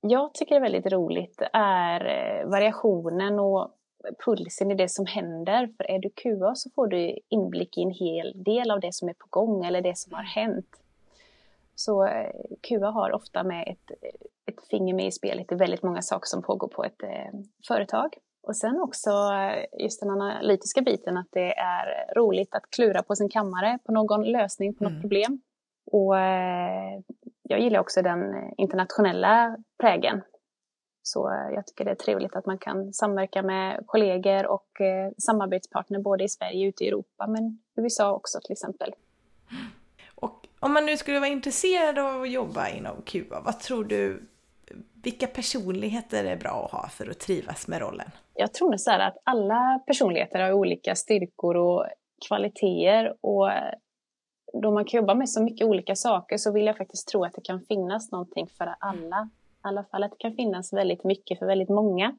jag 0.00 0.34
tycker 0.34 0.56
är 0.56 0.60
väldigt 0.60 0.92
roligt 0.92 1.42
är 1.52 2.00
eh, 2.06 2.48
variationen 2.50 3.38
och 3.38 3.70
pulsen 4.24 4.70
i 4.70 4.74
det 4.74 4.88
som 4.88 5.06
händer. 5.06 5.66
För 5.76 5.90
är 5.90 5.98
du 5.98 6.10
QA 6.10 6.54
så 6.54 6.70
får 6.74 6.86
du 6.86 7.18
inblick 7.28 7.78
i 7.78 7.82
en 7.82 7.90
hel 7.90 8.42
del 8.44 8.70
av 8.70 8.80
det 8.80 8.94
som 8.94 9.08
är 9.08 9.12
på 9.12 9.26
gång 9.30 9.64
eller 9.64 9.82
det 9.82 9.98
som 9.98 10.14
har 10.14 10.22
hänt. 10.22 10.83
Så 11.74 12.06
eh, 12.06 12.30
QA 12.60 12.90
har 12.90 13.12
ofta 13.12 13.44
med 13.44 13.68
ett, 13.68 13.90
ett 14.46 14.68
finger 14.70 14.94
med 14.94 15.06
i 15.06 15.12
spelet 15.12 15.52
i 15.52 15.54
väldigt 15.54 15.82
många 15.82 16.02
saker 16.02 16.26
som 16.26 16.42
pågår 16.42 16.68
på 16.68 16.84
ett 16.84 17.02
eh, 17.02 17.40
företag. 17.68 18.14
Och 18.42 18.56
sen 18.56 18.80
också 18.80 19.10
eh, 19.10 19.82
just 19.82 20.00
den 20.00 20.10
analytiska 20.10 20.82
biten, 20.82 21.16
att 21.16 21.28
det 21.30 21.54
är 21.54 22.14
roligt 22.14 22.54
att 22.54 22.70
klura 22.70 23.02
på 23.02 23.16
sin 23.16 23.28
kammare 23.28 23.78
på 23.84 23.92
någon 23.92 24.22
lösning 24.22 24.74
på 24.74 24.84
något 24.84 24.90
mm. 24.90 25.00
problem. 25.00 25.40
Och 25.86 26.14
jag 27.42 27.60
gillar 27.60 27.80
också 27.80 28.02
den 28.02 28.52
internationella 28.56 29.56
prägen. 29.80 30.22
Så 31.02 31.48
jag 31.54 31.66
tycker 31.66 31.84
det 31.84 31.90
är 31.90 31.94
trevligt 31.94 32.36
att 32.36 32.46
man 32.46 32.58
kan 32.58 32.92
samverka 32.92 33.42
med 33.42 33.82
kollegor 33.86 34.46
och 34.46 34.68
samarbetspartner 35.18 35.98
både 35.98 36.24
i 36.24 36.28
Sverige 36.28 36.66
och 36.66 36.68
ute 36.68 36.84
i 36.84 36.88
Europa, 36.88 37.26
men 37.26 37.58
USA 37.76 38.12
också 38.12 38.38
till 38.44 38.52
exempel. 38.52 38.94
Om 40.64 40.72
man 40.72 40.86
nu 40.86 40.96
skulle 40.96 41.20
vara 41.20 41.30
intresserad 41.30 41.98
av 41.98 42.22
att 42.22 42.30
jobba 42.30 42.68
inom 42.68 43.02
Kuba, 43.02 43.40
vad 43.40 43.60
tror 43.60 43.84
du 43.84 44.28
vilka 45.02 45.26
personligheter 45.26 46.24
är 46.24 46.36
bra 46.36 46.64
att 46.64 46.70
ha 46.70 46.88
för 46.88 47.10
att 47.10 47.18
trivas 47.18 47.68
med 47.68 47.80
rollen? 47.80 48.10
Jag 48.34 48.54
tror 48.54 48.76
så 48.76 48.90
här 48.90 48.98
att 48.98 49.16
alla 49.24 49.80
personligheter 49.86 50.40
har 50.40 50.52
olika 50.52 50.94
styrkor 50.94 51.56
och 51.56 51.86
kvaliteter 52.28 53.16
och 53.20 53.50
då 54.52 54.70
man 54.70 54.84
kan 54.84 54.98
jobba 54.98 55.14
med 55.14 55.28
så 55.28 55.42
mycket 55.42 55.66
olika 55.66 55.96
saker 55.96 56.36
så 56.36 56.52
vill 56.52 56.66
jag 56.66 56.76
faktiskt 56.76 57.08
tro 57.08 57.24
att 57.24 57.34
det 57.34 57.44
kan 57.44 57.60
finnas 57.60 58.12
någonting 58.12 58.48
för 58.58 58.74
alla. 58.78 59.28
I 59.32 59.58
alla 59.60 59.84
fall 59.84 60.02
att 60.02 60.10
det 60.10 60.18
kan 60.18 60.34
finnas 60.34 60.72
väldigt 60.72 61.04
mycket 61.04 61.38
för 61.38 61.46
väldigt 61.46 61.68
många. 61.68 62.16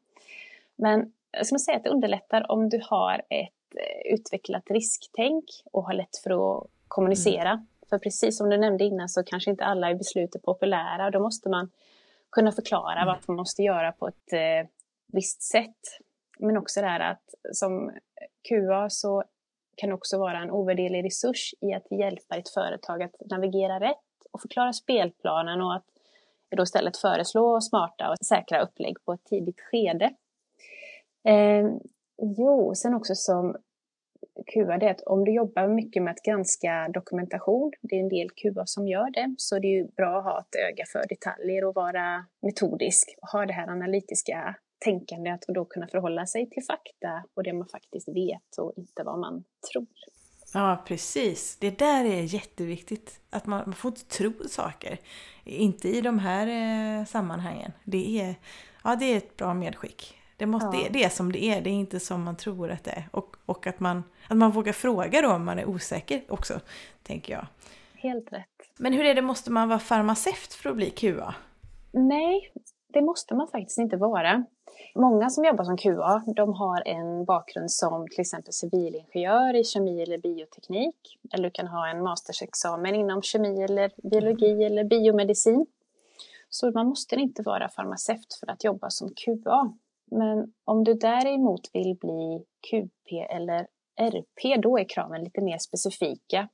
Men 0.75 1.13
jag 1.31 1.45
skulle 1.45 1.59
säga 1.59 1.77
att 1.77 1.83
det 1.83 1.89
underlättar 1.89 2.51
om 2.51 2.69
du 2.69 2.81
har 2.83 3.21
ett 3.29 3.51
eh, 3.75 4.13
utvecklat 4.13 4.63
risktänk 4.69 5.45
och 5.71 5.83
har 5.83 5.93
lätt 5.93 6.17
för 6.23 6.57
att 6.57 6.67
kommunicera. 6.87 7.65
För 7.89 7.99
precis 7.99 8.37
som 8.37 8.49
du 8.49 8.57
nämnde 8.57 8.83
innan 8.83 9.09
så 9.09 9.23
kanske 9.23 9.51
inte 9.51 9.65
alla 9.65 9.91
i 9.91 9.95
beslut 9.95 10.35
är 10.35 10.39
populära 10.39 11.05
och 11.05 11.11
då 11.11 11.19
måste 11.19 11.49
man 11.49 11.71
kunna 12.31 12.51
förklara 12.51 13.01
mm. 13.01 13.07
varför 13.07 13.23
man 13.27 13.37
måste 13.37 13.61
göra 13.63 13.91
på 13.91 14.07
ett 14.07 14.33
eh, 14.33 14.69
visst 15.13 15.41
sätt. 15.41 15.99
Men 16.39 16.57
också 16.57 16.81
det 16.81 16.87
här 16.87 17.11
att 17.11 17.33
som 17.51 17.91
QA 18.49 18.89
så 18.89 19.23
kan 19.75 19.91
också 19.91 20.17
vara 20.17 20.37
en 20.37 20.51
ovärderlig 20.51 21.05
resurs 21.05 21.53
i 21.61 21.73
att 21.73 21.91
hjälpa 21.91 22.35
ett 22.35 22.49
företag 22.49 23.03
att 23.03 23.15
navigera 23.25 23.79
rätt 23.79 23.97
och 24.31 24.41
förklara 24.41 24.73
spelplanen 24.73 25.61
och 25.61 25.75
att 25.75 25.85
då 26.55 26.63
istället 26.63 26.97
föreslå 26.97 27.61
smarta 27.61 28.09
och 28.09 28.25
säkra 28.25 28.61
upplägg 28.61 29.05
på 29.05 29.13
ett 29.13 29.23
tidigt 29.23 29.61
skede. 29.61 30.05
Eh, 31.23 31.69
jo, 32.37 32.75
sen 32.75 32.93
också 32.93 33.15
som 33.15 33.57
QA, 34.53 34.77
det 34.77 34.85
är 34.85 34.91
att 34.91 35.01
om 35.01 35.25
du 35.25 35.33
jobbar 35.33 35.67
mycket 35.67 36.03
med 36.03 36.11
att 36.11 36.23
granska 36.23 36.89
dokumentation, 36.93 37.71
det 37.81 37.95
är 37.95 37.99
en 37.99 38.09
del 38.09 38.29
QA 38.29 38.65
som 38.65 38.87
gör 38.87 39.11
det, 39.11 39.35
så 39.37 39.59
det 39.59 39.67
är 39.67 39.77
ju 39.77 39.87
bra 39.87 40.17
att 40.17 40.23
ha 40.23 40.39
ett 40.39 40.55
öga 40.71 40.85
för 40.91 41.07
detaljer 41.09 41.65
och 41.65 41.75
vara 41.75 42.25
metodisk 42.41 43.15
och 43.21 43.27
ha 43.27 43.45
det 43.45 43.53
här 43.53 43.67
analytiska 43.67 44.55
tänkandet 44.85 45.43
och 45.47 45.53
då 45.53 45.65
kunna 45.65 45.87
förhålla 45.87 46.25
sig 46.25 46.49
till 46.49 46.63
fakta 46.63 47.23
och 47.33 47.43
det 47.43 47.53
man 47.53 47.67
faktiskt 47.67 48.07
vet 48.07 48.57
och 48.57 48.73
inte 48.75 49.03
vad 49.03 49.19
man 49.19 49.43
tror. 49.71 49.87
Ja, 50.53 50.83
precis. 50.87 51.57
Det 51.59 51.79
där 51.79 52.05
är 52.05 52.21
jätteviktigt. 52.21 53.19
Att 53.29 53.45
man, 53.45 53.63
man 53.65 53.73
får 53.73 53.91
inte 53.91 54.05
tro 54.05 54.33
saker. 54.49 54.99
Inte 55.43 55.89
i 55.89 56.01
de 56.01 56.19
här 56.19 56.47
eh, 56.47 57.05
sammanhangen. 57.05 57.71
Det 57.83 58.21
är, 58.21 58.35
ja, 58.83 58.95
det 58.95 59.05
är 59.05 59.17
ett 59.17 59.37
bra 59.37 59.53
medskick. 59.53 60.17
Det, 60.37 60.45
måste, 60.45 60.77
ja. 60.77 60.87
det 60.91 61.03
är 61.03 61.09
som 61.09 61.31
det 61.31 61.43
är, 61.43 61.61
det 61.61 61.69
är 61.69 61.73
inte 61.73 61.99
som 61.99 62.23
man 62.23 62.35
tror 62.37 62.71
att 62.71 62.83
det 62.83 62.91
är. 62.91 63.09
Och, 63.11 63.35
och 63.45 63.67
att, 63.67 63.79
man, 63.79 64.03
att 64.29 64.37
man 64.37 64.51
vågar 64.51 64.73
fråga 64.73 65.21
då 65.21 65.31
om 65.33 65.45
man 65.45 65.59
är 65.59 65.65
osäker 65.65 66.23
också, 66.27 66.59
tänker 67.03 67.33
jag. 67.33 67.47
Helt 67.93 68.33
rätt. 68.33 68.47
Men 68.77 68.93
hur 68.93 69.05
är 69.05 69.15
det, 69.15 69.21
måste 69.21 69.51
man 69.51 69.69
vara 69.69 69.79
farmaceut 69.79 70.53
för 70.53 70.69
att 70.69 70.75
bli 70.75 70.89
QA? 70.89 71.35
Nej, 71.91 72.51
det 72.93 73.01
måste 73.01 73.35
man 73.35 73.47
faktiskt 73.47 73.77
inte 73.77 73.97
vara. 73.97 74.45
Många 74.95 75.29
som 75.29 75.45
jobbar 75.45 75.63
som 75.63 75.77
QA, 75.77 76.23
de 76.35 76.53
har 76.53 76.87
en 76.87 77.25
bakgrund 77.25 77.71
som 77.71 78.07
till 78.07 78.21
exempel 78.21 78.53
civilingenjör 78.53 79.55
i 79.55 79.63
kemi 79.63 80.01
eller 80.01 80.17
bioteknik. 80.17 81.19
Eller 81.33 81.43
du 81.43 81.51
kan 81.51 81.67
ha 81.67 81.87
en 81.87 82.03
mastersexamen 82.03 82.95
inom 82.95 83.21
kemi 83.21 83.63
eller 83.63 83.91
biologi 84.09 84.63
eller 84.63 84.83
biomedicin. 84.83 85.65
Så 86.49 86.71
man 86.71 86.87
måste 86.87 87.15
inte 87.15 87.41
vara 87.41 87.69
farmaceut 87.69 88.37
för 88.39 88.51
att 88.51 88.63
jobba 88.63 88.89
som 88.89 89.09
QA. 89.15 89.73
Men 90.11 90.53
om 90.65 90.83
du 90.83 90.93
däremot 90.93 91.69
vill 91.73 91.95
bli 91.95 92.45
QP 92.69 93.11
eller 93.29 93.67
RP, 93.95 94.61
då 94.61 94.77
är 94.77 94.89
kraven 94.89 95.23
lite 95.23 95.41
mer 95.41 95.57
specifika. 95.57 96.49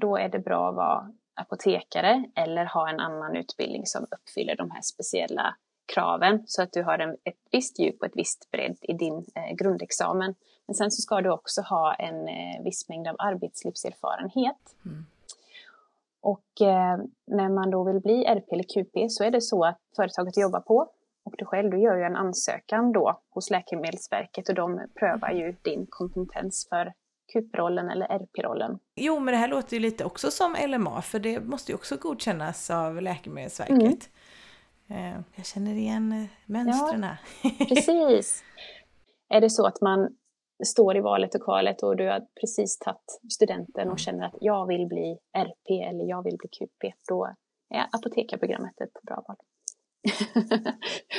Då 0.00 0.16
är 0.16 0.28
det 0.28 0.38
bra 0.38 0.68
att 0.68 0.74
vara 0.74 1.12
apotekare 1.34 2.24
eller 2.34 2.64
ha 2.64 2.90
en 2.90 3.00
annan 3.00 3.36
utbildning 3.36 3.86
som 3.86 4.06
uppfyller 4.10 4.56
de 4.56 4.70
här 4.70 4.82
speciella 4.82 5.56
kraven 5.94 6.42
så 6.46 6.62
att 6.62 6.72
du 6.72 6.82
har 6.82 6.98
en, 6.98 7.10
ett 7.24 7.38
visst 7.50 7.78
djup 7.78 8.00
och 8.00 8.06
ett 8.06 8.16
visst 8.16 8.50
bredd 8.50 8.76
i 8.82 8.92
din 8.92 9.26
eh, 9.34 9.54
grundexamen. 9.54 10.34
Men 10.66 10.74
sen 10.74 10.90
så 10.90 11.02
ska 11.02 11.20
du 11.20 11.30
också 11.30 11.60
ha 11.60 11.94
en 11.94 12.28
eh, 12.28 12.62
viss 12.64 12.88
mängd 12.88 13.08
av 13.08 13.16
arbetslivserfarenhet. 13.18 14.74
Mm. 14.84 15.06
Och 16.20 16.60
eh, 16.60 16.98
när 17.26 17.48
man 17.48 17.70
då 17.70 17.84
vill 17.84 18.00
bli 18.00 18.24
RP 18.24 18.52
eller 18.52 18.62
QP 18.62 19.10
så 19.10 19.24
är 19.24 19.30
det 19.30 19.40
så 19.40 19.64
att 19.64 19.78
företaget 19.96 20.36
jobbar 20.36 20.60
på 20.60 20.88
och 21.24 21.34
du 21.38 21.44
själv, 21.44 21.70
du 21.70 21.78
gör 21.78 21.96
ju 21.96 22.02
en 22.02 22.16
ansökan 22.16 22.92
då 22.92 23.20
hos 23.30 23.50
Läkemedelsverket 23.50 24.48
och 24.48 24.54
de 24.54 24.80
prövar 24.98 25.30
ju 25.30 25.56
din 25.62 25.86
kompetens 25.88 26.66
för 26.68 26.92
QP-rollen 27.32 27.90
eller 27.90 28.06
RP-rollen. 28.06 28.78
Jo, 28.94 29.18
men 29.18 29.32
det 29.32 29.38
här 29.38 29.48
låter 29.48 29.74
ju 29.76 29.80
lite 29.80 30.04
också 30.04 30.30
som 30.30 30.56
LMA, 30.68 31.02
för 31.02 31.18
det 31.18 31.40
måste 31.40 31.72
ju 31.72 31.76
också 31.76 31.96
godkännas 31.96 32.70
av 32.70 33.02
Läkemedelsverket. 33.02 34.10
Mm. 34.88 35.14
Eh, 35.14 35.20
jag 35.34 35.46
känner 35.46 35.74
igen 35.74 36.12
eh, 36.12 36.28
mönstren. 36.46 37.06
Ja, 37.42 37.50
precis. 37.68 38.44
Är 39.28 39.40
det 39.40 39.50
så 39.50 39.66
att 39.66 39.80
man 39.80 40.16
står 40.64 40.96
i 40.96 41.00
valet 41.00 41.34
och 41.34 41.44
kvalet 41.44 41.82
och 41.82 41.96
du 41.96 42.08
har 42.08 42.20
precis 42.40 42.78
tagit 42.78 43.20
studenten 43.32 43.90
och 43.90 43.98
känner 43.98 44.26
att 44.26 44.34
jag 44.40 44.66
vill 44.66 44.86
bli 44.86 45.18
RP 45.32 45.70
eller 45.70 46.04
jag 46.04 46.24
vill 46.24 46.36
bli 46.36 46.48
QP, 46.48 46.94
då 47.08 47.34
är 47.74 47.86
apotekarprogrammet 47.92 48.80
ett 48.80 49.02
bra 49.02 49.24
val 49.28 49.36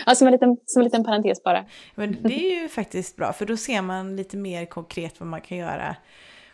ja, 0.05 0.15
som, 0.15 0.27
en 0.27 0.31
liten, 0.31 0.57
som 0.65 0.79
en 0.79 0.83
liten 0.83 1.03
parentes 1.03 1.43
bara. 1.43 1.65
Men 1.95 2.17
det 2.21 2.51
är 2.51 2.61
ju 2.61 2.69
faktiskt 2.69 3.15
bra, 3.15 3.33
för 3.33 3.45
då 3.45 3.57
ser 3.57 3.81
man 3.81 4.15
lite 4.15 4.37
mer 4.37 4.65
konkret 4.65 5.19
vad 5.19 5.29
man 5.29 5.41
kan 5.41 5.57
göra. 5.57 5.95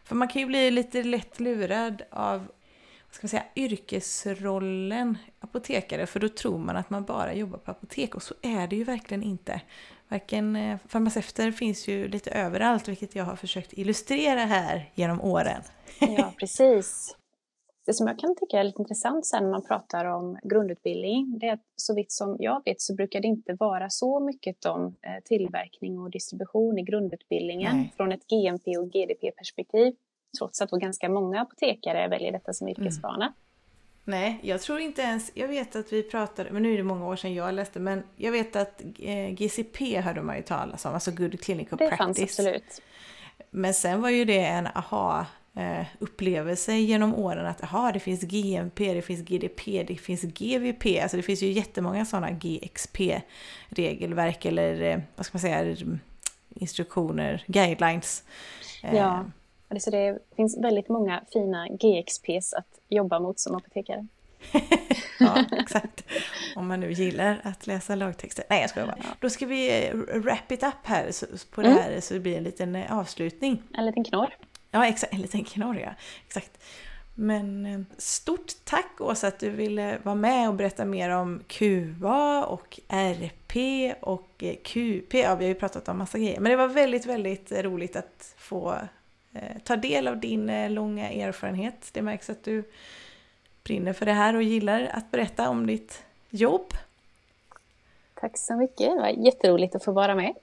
För 0.03 0.15
man 0.15 0.27
kan 0.27 0.41
ju 0.41 0.45
bli 0.45 0.71
lite 0.71 1.03
lätt 1.03 1.39
lurad 1.39 2.01
av 2.11 2.39
vad 2.39 3.15
ska 3.15 3.25
man 3.25 3.29
säga, 3.29 3.45
yrkesrollen 3.55 5.17
apotekare, 5.39 6.05
för 6.05 6.19
då 6.19 6.29
tror 6.29 6.57
man 6.57 6.77
att 6.77 6.89
man 6.89 7.05
bara 7.05 7.33
jobbar 7.33 7.57
på 7.57 7.71
apotek 7.71 8.15
och 8.15 8.23
så 8.23 8.33
är 8.41 8.67
det 8.67 8.75
ju 8.75 8.83
verkligen 8.83 9.23
inte. 9.23 9.61
Varken 10.07 10.55
eh, 10.55 10.77
farmaceuter 10.87 11.51
finns 11.51 11.87
ju 11.87 12.07
lite 12.07 12.31
överallt, 12.31 12.87
vilket 12.87 13.15
jag 13.15 13.23
har 13.23 13.35
försökt 13.35 13.73
illustrera 13.73 14.39
här 14.39 14.91
genom 14.95 15.21
åren. 15.21 15.61
Ja, 15.99 16.33
precis. 16.39 17.15
Det 17.89 17.93
som 17.93 18.07
jag 18.07 18.19
kan 18.19 18.35
tycka 18.35 18.59
är 18.59 18.63
lite 18.63 18.81
intressant 18.81 19.25
sen 19.25 19.43
när 19.43 19.51
man 19.51 19.61
pratar 19.61 20.05
om 20.05 20.39
grundutbildning, 20.43 21.39
det 21.39 21.47
är 21.47 21.53
att 21.53 21.63
så 21.75 21.95
vitt 21.95 22.11
som 22.11 22.37
jag 22.39 22.61
vet 22.65 22.81
så 22.81 22.95
brukar 22.95 23.21
det 23.21 23.27
inte 23.27 23.53
vara 23.53 23.89
så 23.89 24.19
mycket 24.19 24.65
om 24.65 24.95
eh, 25.01 25.23
tillverkning 25.23 25.99
och 25.99 26.09
distribution 26.09 26.77
i 26.77 26.83
grundutbildningen 26.83 27.77
Nej. 27.77 27.93
från 27.97 28.11
ett 28.11 28.27
GMP 28.27 28.77
och 28.77 28.91
GDP-perspektiv. 28.91 29.95
trots 30.37 30.61
att 30.61 30.71
ganska 30.71 31.09
många 31.09 31.41
apotekare 31.41 32.07
väljer 32.07 32.31
detta 32.31 32.53
som 32.53 32.67
yrkesbana. 32.67 33.25
Mm. 33.25 33.33
Nej, 34.03 34.39
jag 34.43 34.61
tror 34.61 34.79
inte 34.79 35.01
ens, 35.01 35.31
jag 35.33 35.47
vet 35.47 35.75
att 35.75 35.93
vi 35.93 36.03
pratade, 36.03 36.51
men 36.51 36.63
nu 36.63 36.73
är 36.73 36.77
det 36.77 36.83
många 36.83 37.07
år 37.07 37.15
sedan 37.15 37.33
jag 37.33 37.53
läste, 37.53 37.79
men 37.79 38.03
jag 38.15 38.31
vet 38.31 38.55
att 38.55 38.81
eh, 38.99 39.29
GCP 39.29 40.01
hörde 40.01 40.21
man 40.21 40.35
ju 40.35 40.41
talas 40.41 40.85
om, 40.85 40.93
alltså 40.93 41.11
Good 41.11 41.39
Clinical 41.39 41.77
det 41.77 41.87
Practice. 41.87 41.97
Det 41.97 42.03
fanns 42.03 42.19
absolut. 42.21 42.81
Men 43.51 43.73
sen 43.73 44.01
var 44.01 44.09
ju 44.09 44.25
det 44.25 44.45
en 44.45 44.67
aha 44.67 45.25
eh, 45.55 45.85
upplevelse 45.99 46.73
genom 46.73 47.15
åren 47.15 47.45
att 47.45 47.63
aha, 47.63 47.91
det 47.91 47.99
finns 47.99 48.21
GMP, 48.21 48.93
det 48.93 49.01
finns 49.01 49.21
GDP, 49.21 49.83
det 49.83 49.95
finns 49.95 50.21
GVP, 50.21 51.01
alltså 51.01 51.17
det 51.17 51.23
finns 51.23 51.43
ju 51.43 51.51
jättemånga 51.51 52.05
sådana 52.05 52.31
GXP-regelverk 52.31 54.45
eller 54.45 54.81
eh, 54.81 54.99
vad 55.15 55.25
ska 55.25 55.37
man 55.37 55.41
säga, 55.41 55.75
instruktioner, 56.49 57.43
guidelines. 57.47 58.23
Ja, 58.81 59.25
alltså 59.69 59.91
det 59.91 60.19
finns 60.35 60.57
väldigt 60.57 60.89
många 60.89 61.23
fina 61.33 61.67
GXPs 61.67 62.53
att 62.53 62.79
jobba 62.89 63.19
mot 63.19 63.39
som 63.39 63.55
apotekare. 63.55 64.07
ja, 65.19 65.45
exakt. 65.51 66.05
Om 66.55 66.67
man 66.67 66.79
nu 66.79 66.91
gillar 66.91 67.41
att 67.43 67.67
läsa 67.67 67.95
lagtexter. 67.95 68.45
Nej, 68.49 68.61
jag 68.61 68.69
skojar 68.69 68.87
bara. 68.87 68.97
Då 69.19 69.29
ska 69.29 69.45
vi 69.45 69.87
eh, 69.87 69.95
wrap 69.95 70.51
it 70.51 70.63
up 70.63 70.73
här 70.83 71.11
på 71.51 71.61
det 71.61 71.67
mm. 71.67 71.83
här 71.83 71.99
så 71.99 72.13
det 72.13 72.19
blir 72.19 72.37
en 72.37 72.43
liten 72.43 72.75
eh, 72.75 72.99
avslutning. 72.99 73.63
En 73.73 73.85
liten 73.85 74.03
knorr. 74.03 74.35
Ja, 74.71 74.87
exakt. 74.87 75.13
En 75.13 75.21
liten 75.21 75.43
knorr, 75.43 75.79
ja. 75.79 75.93
Exakt. 76.27 76.59
Men 77.15 77.65
eh, 77.65 77.79
stort 77.97 78.51
tack 78.63 79.01
Åsa 79.01 79.27
att 79.27 79.39
du 79.39 79.49
ville 79.49 79.97
vara 80.03 80.15
med 80.15 80.49
och 80.49 80.55
berätta 80.55 80.85
mer 80.85 81.09
om 81.09 81.43
QA 81.47 82.45
och 82.45 82.79
RP 82.87 83.55
och 84.01 84.43
eh, 84.43 84.55
QP. 84.55 85.13
Ja, 85.13 85.35
vi 85.35 85.45
har 85.45 85.49
ju 85.49 85.55
pratat 85.55 85.89
om 85.89 85.97
massa 85.97 86.17
grejer. 86.17 86.39
Men 86.39 86.49
det 86.49 86.55
var 86.55 86.67
väldigt, 86.67 87.05
väldigt 87.05 87.51
roligt 87.51 87.95
att 87.95 88.33
få 88.37 88.75
eh, 89.33 89.57
ta 89.63 89.75
del 89.75 90.07
av 90.07 90.19
din 90.19 90.73
långa 90.73 91.09
erfarenhet. 91.09 91.89
Det 91.93 92.01
märks 92.01 92.29
att 92.29 92.43
du 92.43 92.63
brinner 93.63 93.93
för 93.93 94.05
det 94.05 94.13
här 94.13 94.35
och 94.35 94.43
gillar 94.43 94.89
att 94.93 95.11
berätta 95.11 95.49
om 95.49 95.67
ditt 95.67 96.03
jobb. 96.29 96.73
Tack 98.13 98.37
så 98.37 98.55
mycket, 98.55 98.77
det 98.77 98.99
var 98.99 99.25
jätteroligt 99.25 99.75
att 99.75 99.83
få 99.83 99.91
vara 99.91 100.15
med. 100.15 100.33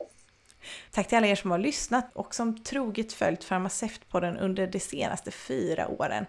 Tack 0.90 1.08
till 1.08 1.18
alla 1.18 1.26
er 1.26 1.34
som 1.34 1.50
har 1.50 1.58
lyssnat 1.58 2.10
och 2.12 2.34
som 2.34 2.64
troget 2.64 3.12
följt 3.12 3.44
Farmaceutpodden 3.44 4.36
under 4.36 4.66
de 4.66 4.80
senaste 4.80 5.30
fyra 5.30 5.88
åren. 5.88 6.26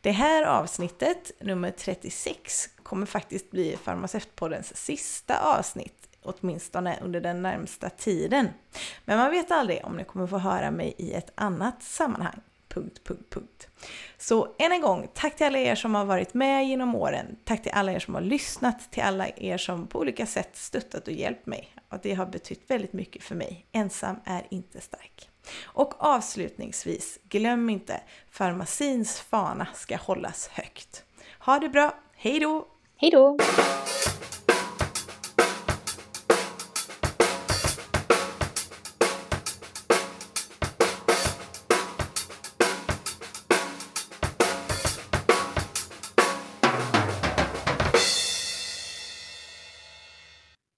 Det 0.00 0.10
här 0.10 0.42
avsnittet, 0.42 1.30
nummer 1.40 1.70
36, 1.70 2.68
kommer 2.82 3.06
faktiskt 3.06 3.50
bli 3.50 3.76
Farmaceutpoddens 3.76 4.76
sista 4.76 5.58
avsnitt, 5.58 6.08
åtminstone 6.22 6.98
under 7.02 7.20
den 7.20 7.42
närmsta 7.42 7.90
tiden. 7.90 8.48
Men 9.04 9.18
man 9.18 9.30
vet 9.30 9.50
aldrig 9.50 9.84
om 9.84 9.96
ni 9.96 10.04
kommer 10.04 10.26
få 10.26 10.38
höra 10.38 10.70
mig 10.70 10.94
i 10.98 11.12
ett 11.12 11.32
annat 11.34 11.82
sammanhang. 11.82 12.40
Punkt, 12.74 13.04
punkt, 13.04 13.30
punkt. 13.30 13.68
Så 14.18 14.54
än 14.58 14.72
en 14.72 14.80
gång, 14.80 15.08
tack 15.14 15.36
till 15.36 15.46
alla 15.46 15.58
er 15.58 15.74
som 15.74 15.94
har 15.94 16.04
varit 16.04 16.34
med 16.34 16.68
genom 16.68 16.94
åren. 16.94 17.36
Tack 17.44 17.62
till 17.62 17.72
alla 17.72 17.92
er 17.92 17.98
som 17.98 18.14
har 18.14 18.20
lyssnat, 18.20 18.90
till 18.90 19.02
alla 19.02 19.28
er 19.28 19.58
som 19.58 19.86
på 19.86 19.98
olika 19.98 20.26
sätt 20.26 20.56
stöttat 20.56 21.08
och 21.08 21.14
hjälpt 21.14 21.46
mig. 21.46 21.74
Och 21.88 21.98
det 22.02 22.14
har 22.14 22.26
betytt 22.26 22.70
väldigt 22.70 22.92
mycket 22.92 23.22
för 23.22 23.34
mig. 23.34 23.66
Ensam 23.72 24.16
är 24.24 24.46
inte 24.50 24.80
stark. 24.80 25.28
Och 25.62 25.94
avslutningsvis, 25.98 27.18
glöm 27.28 27.70
inte, 27.70 28.00
farmacins 28.30 29.20
fana 29.20 29.66
ska 29.74 29.96
hållas 29.96 30.48
högt. 30.48 31.04
Ha 31.38 31.58
det 31.58 31.68
bra, 31.68 31.94
hej 32.16 32.40
då! 32.40 32.68
Hej 32.96 33.10
då! 33.10 33.38